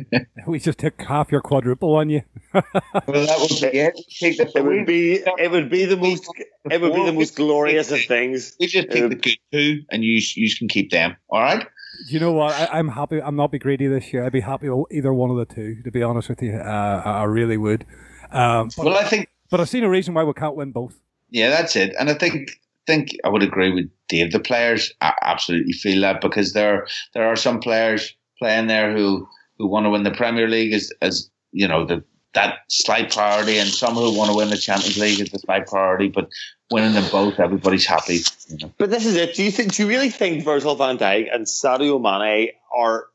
[0.46, 2.22] We just took half your quadruple on you.
[2.54, 3.94] Well, that would be it.
[4.20, 6.28] It would be it would be the most
[6.70, 8.54] it would be the most glorious of things.
[8.60, 11.16] We just take the good two, and you you can keep them.
[11.30, 11.60] All right.
[12.08, 12.52] Do you know what?
[12.54, 13.20] I, I'm happy.
[13.22, 14.24] I'm not be greedy this year.
[14.24, 15.82] I'd be happy with either one of the two.
[15.82, 17.86] To be honest with you, uh, I I really would.
[18.30, 20.98] Um, but, Well, I think but I see no reason why we can't win both.
[21.30, 21.94] yeah, that's it.
[21.98, 22.50] And I think
[22.86, 24.32] think I would agree with Dave.
[24.32, 29.26] The players a- absolutely feel that because there there are some players playing there who
[29.62, 32.02] who want to win the Premier League as as you know the
[32.34, 35.66] that slight priority, and some who want to win the Champions League is the slight
[35.66, 36.08] priority.
[36.08, 36.28] But
[36.70, 38.20] winning them both, everybody's happy.
[38.48, 38.72] You know?
[38.78, 39.34] But this is it.
[39.34, 39.74] Do you think?
[39.74, 43.06] Do you really think Virgil Van Dijk and Sadio Mane are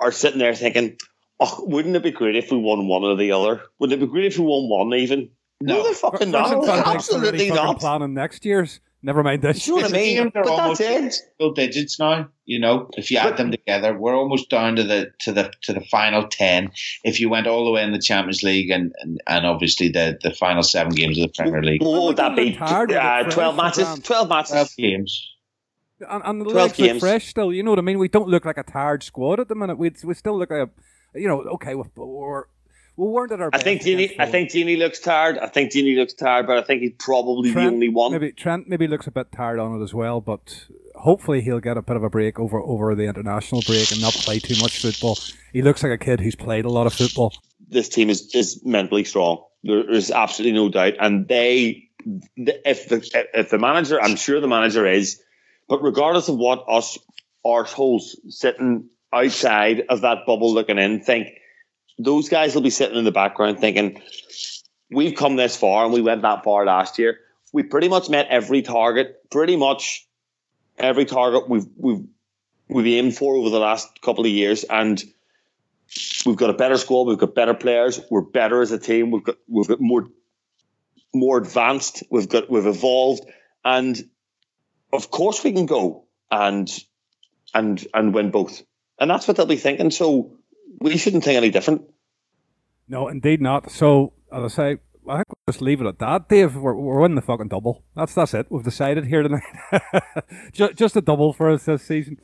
[0.00, 0.96] are sitting there thinking,
[1.40, 3.62] "Oh, wouldn't it be great if we won one or the other?
[3.80, 5.30] Wouldn't it be great if we won one even?"
[5.60, 6.50] No, they're fucking not.
[6.50, 7.80] Virgil van Dijk's Absolutely fucking not.
[7.80, 8.80] planning next year's.
[9.02, 9.66] Never mind this.
[9.66, 10.16] You know what I mean?
[10.18, 11.22] Teams are But almost that's it.
[11.38, 12.28] Single digits now.
[12.44, 15.72] You know, if you add them together, we're almost down to the to the to
[15.72, 16.70] the final ten.
[17.02, 20.18] If you went all the way in the Champions League and and, and obviously the,
[20.22, 22.54] the final seven games of the Premier League, What would that be?
[22.54, 24.00] Tired with Uh, Twelve matches.
[24.00, 24.50] Twelve matches.
[24.50, 25.26] twelve games.
[26.08, 27.52] And, and the 12 legs look fresh still.
[27.52, 27.98] You know what I mean?
[27.98, 29.76] We don't look like a tired squad at the minute.
[29.76, 30.68] We we still look like
[31.14, 32.44] a, you know, okay, we're we're,
[33.00, 34.14] we weren't at our I think Gini.
[34.18, 35.38] I think Gini looks tired.
[35.38, 38.12] I think Gini looks tired, but I think he's probably Trent, the only one.
[38.12, 41.78] Maybe Trent maybe looks a bit tired on it as well, but hopefully he'll get
[41.78, 44.82] a bit of a break over over the international break and not play too much
[44.82, 45.18] football.
[45.50, 47.32] He looks like a kid who's played a lot of football.
[47.68, 49.44] This team is is mentally strong.
[49.62, 51.88] There is absolutely no doubt, and they,
[52.36, 55.22] if the if the manager, I'm sure the manager is,
[55.68, 56.98] but regardless of what us
[57.46, 61.28] arseholes sitting outside of that bubble looking in think,
[62.04, 64.02] those guys will be sitting in the background thinking,
[64.90, 67.18] we've come this far and we went that far last year.
[67.52, 70.06] We pretty much met every target, pretty much
[70.78, 72.04] every target we've we've
[72.68, 75.02] we've aimed for over the last couple of years, and
[76.24, 77.08] we've got a better squad.
[77.08, 78.00] We've got better players.
[78.10, 79.10] We're better as a team.
[79.10, 80.08] We've got we've got more
[81.12, 82.04] more advanced.
[82.10, 83.24] We've got we've evolved,
[83.64, 84.00] and
[84.92, 86.70] of course we can go and
[87.52, 88.62] and and win both.
[88.98, 89.90] And that's what they'll be thinking.
[89.90, 90.36] So
[90.80, 91.82] we shouldn't think any different.
[92.88, 93.70] No, indeed not.
[93.70, 96.28] So as I say, I think we'll just leave it at that.
[96.28, 97.82] Dave, we're, we're winning the fucking double.
[97.96, 98.46] That's that's it.
[98.50, 99.42] We've decided here tonight.
[100.52, 102.18] just, just a double for us this season.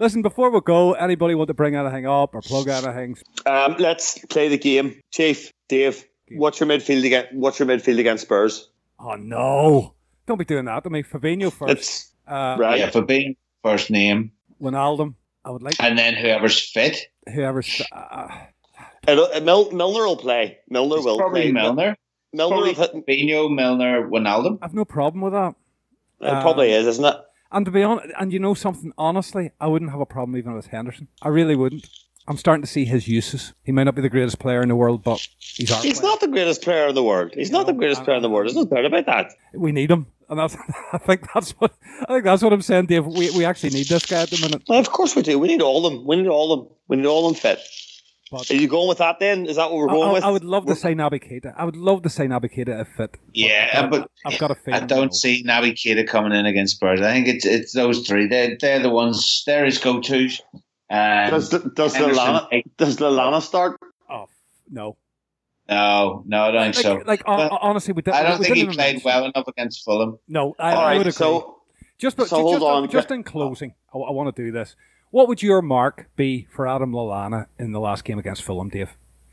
[0.00, 3.16] Listen, before we go, anybody want to bring anything up or plug anything?
[3.46, 6.04] Um, let's play the game, Chief Dave.
[6.30, 7.32] What's your midfield against?
[7.32, 8.68] What's your midfield against Spurs?
[9.00, 9.94] Oh no!
[10.26, 11.02] Don't be doing that to me.
[11.02, 11.72] Fabinho first.
[11.72, 12.78] It's Uh, right.
[12.78, 13.34] Yeah, for being
[13.64, 15.14] first name, Wijnaldum.
[15.44, 17.06] I would like and then whoever's fit.
[17.32, 17.82] whoever's.
[17.92, 18.28] Uh,
[19.06, 20.58] uh, Mil- Milner will play.
[20.68, 21.52] Milner will probably play.
[21.52, 21.96] Milner.
[22.32, 24.58] Milner Probably Fabinho, Milner, Wijnaldum.
[24.60, 25.54] I've no problem with that.
[26.20, 27.16] it probably is, isn't it?
[27.50, 30.52] And to be honest, and you know something, honestly, I wouldn't have a problem even
[30.54, 31.08] with Henderson.
[31.22, 31.88] I really wouldn't.
[32.26, 33.54] I'm starting to see his uses.
[33.64, 36.10] He may not be the greatest player in the world, but he's our He's player.
[36.10, 37.30] not the greatest player in the world.
[37.32, 38.48] He's not the greatest player in the world.
[38.48, 39.32] There's no doubt about that.
[39.54, 40.56] We need him, and that's.
[40.92, 41.72] I think that's what.
[42.02, 43.06] I think that's what I'm saying, Dave.
[43.06, 44.62] We, we actually need this guy at the minute.
[44.68, 45.38] Well, of course we do.
[45.38, 46.06] We need all of them.
[46.06, 46.76] We need all of them.
[46.88, 47.60] We need all of them fit.
[48.30, 49.46] But Are you going with that then?
[49.46, 50.24] Is that what we're I, going I- with?
[50.24, 51.54] I would love to say Naby Keita.
[51.56, 53.16] I would love to say Naby Keita if fit.
[53.32, 54.82] Yeah, but I've got a feeling.
[54.82, 55.10] I don't no.
[55.12, 57.00] see Naby Keita coming in against Spurs.
[57.00, 58.26] I think it's it's those three.
[58.26, 59.42] They're, they're the ones.
[59.46, 60.42] They're his go tos.
[60.90, 63.78] And um, Does the, does the Henderson- Lallana does the Lallana start?
[64.10, 64.26] Oh
[64.70, 64.96] no!
[65.68, 67.02] No, no, I don't think Like, so.
[67.06, 69.84] like But honestly, we, did, I don't we think he played mention- well enough against
[69.84, 70.18] Fulham.
[70.28, 71.00] No, I, All I would right.
[71.00, 71.12] agree.
[71.12, 71.60] So
[71.98, 72.90] Just, but, So ju- hold just, on.
[72.90, 74.76] just in closing, I, want to do this.
[75.10, 78.90] What would your mark be for Adam Lallana in the last game against Fulham, Dave?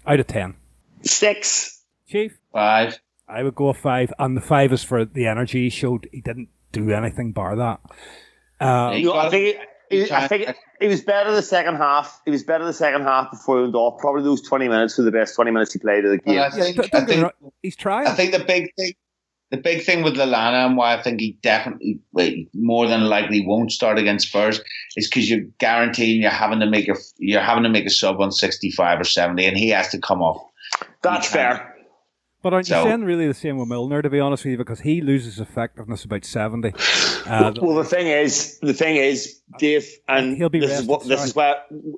[0.07, 0.55] Out of ten,
[1.03, 1.83] six.
[2.07, 2.37] Chief.
[2.51, 2.99] Five.
[3.27, 6.07] I would go a five, and the five is for the energy he showed.
[6.11, 7.79] He didn't do anything bar that.
[8.59, 9.57] Uh, He No, I got- think
[9.89, 12.21] he, he I think he was better the second half.
[12.25, 13.99] He was better the second half before he went off.
[13.99, 16.35] Probably those twenty minutes were the best twenty minutes he played of the game.
[16.35, 18.07] Well, I think, don't- I don't get me think wrong, he's trying.
[18.07, 18.93] I think the big thing,
[19.51, 21.99] the big thing with Lallana and why I think he definitely,
[22.53, 24.59] more than likely won't start against Spurs
[24.97, 28.19] is because you're guaranteeing you're having to make a you're having to make a sub
[28.21, 30.43] on sixty five or seventy, and he has to come off.
[31.03, 31.74] That's fair.
[32.45, 34.57] But aren't you So- saying really the same with Milner, to be honest with you,
[34.59, 36.73] because he loses effectiveness about 70.
[37.25, 40.89] Uh, Well, the thing is, the thing is, Dave, and He'll be this is rested,
[40.91, 41.55] what this is why.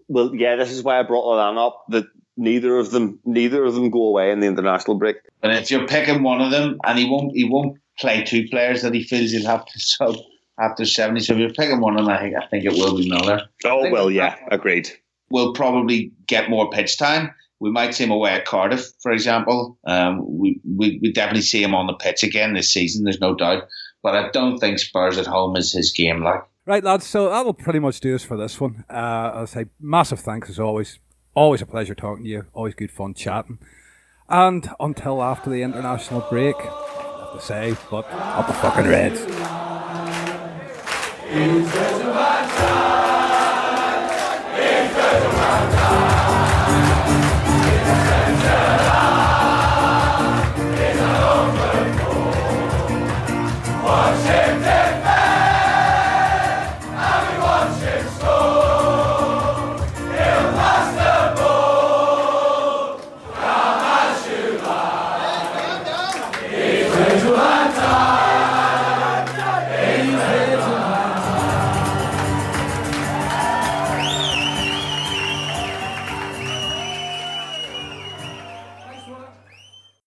[0.07, 1.83] Well, yeah, this is why I brought Lallana up.
[1.89, 2.05] That
[2.37, 5.17] neither of them, neither of them go away in the international break.
[5.41, 8.83] But if you're picking one of them, and he won't, he won't play two players
[8.83, 10.15] that he feels he'll have to sub
[10.57, 11.19] after seventy.
[11.19, 13.41] So if you're picking one of them, I think I think it will be Milner.
[13.65, 14.87] Oh well, yeah, not- agreed.
[15.29, 17.33] Will probably get more pitch time.
[17.59, 19.79] We might see him away at Cardiff, for example.
[19.85, 23.03] Um, we, we we definitely see him on the pitch again this season.
[23.03, 23.67] There's no doubt.
[24.03, 26.23] But I don't think Spurs at home is his game.
[26.23, 27.07] Like Right, lads.
[27.07, 28.83] So that'll pretty much do us for this one.
[28.89, 30.99] Uh, I'll say massive thanks as always.
[31.33, 32.45] Always a pleasure talking to you.
[32.53, 33.59] Always good fun chatting.
[34.27, 39.21] And until after the international break, I have to say, but up the fucking Reds.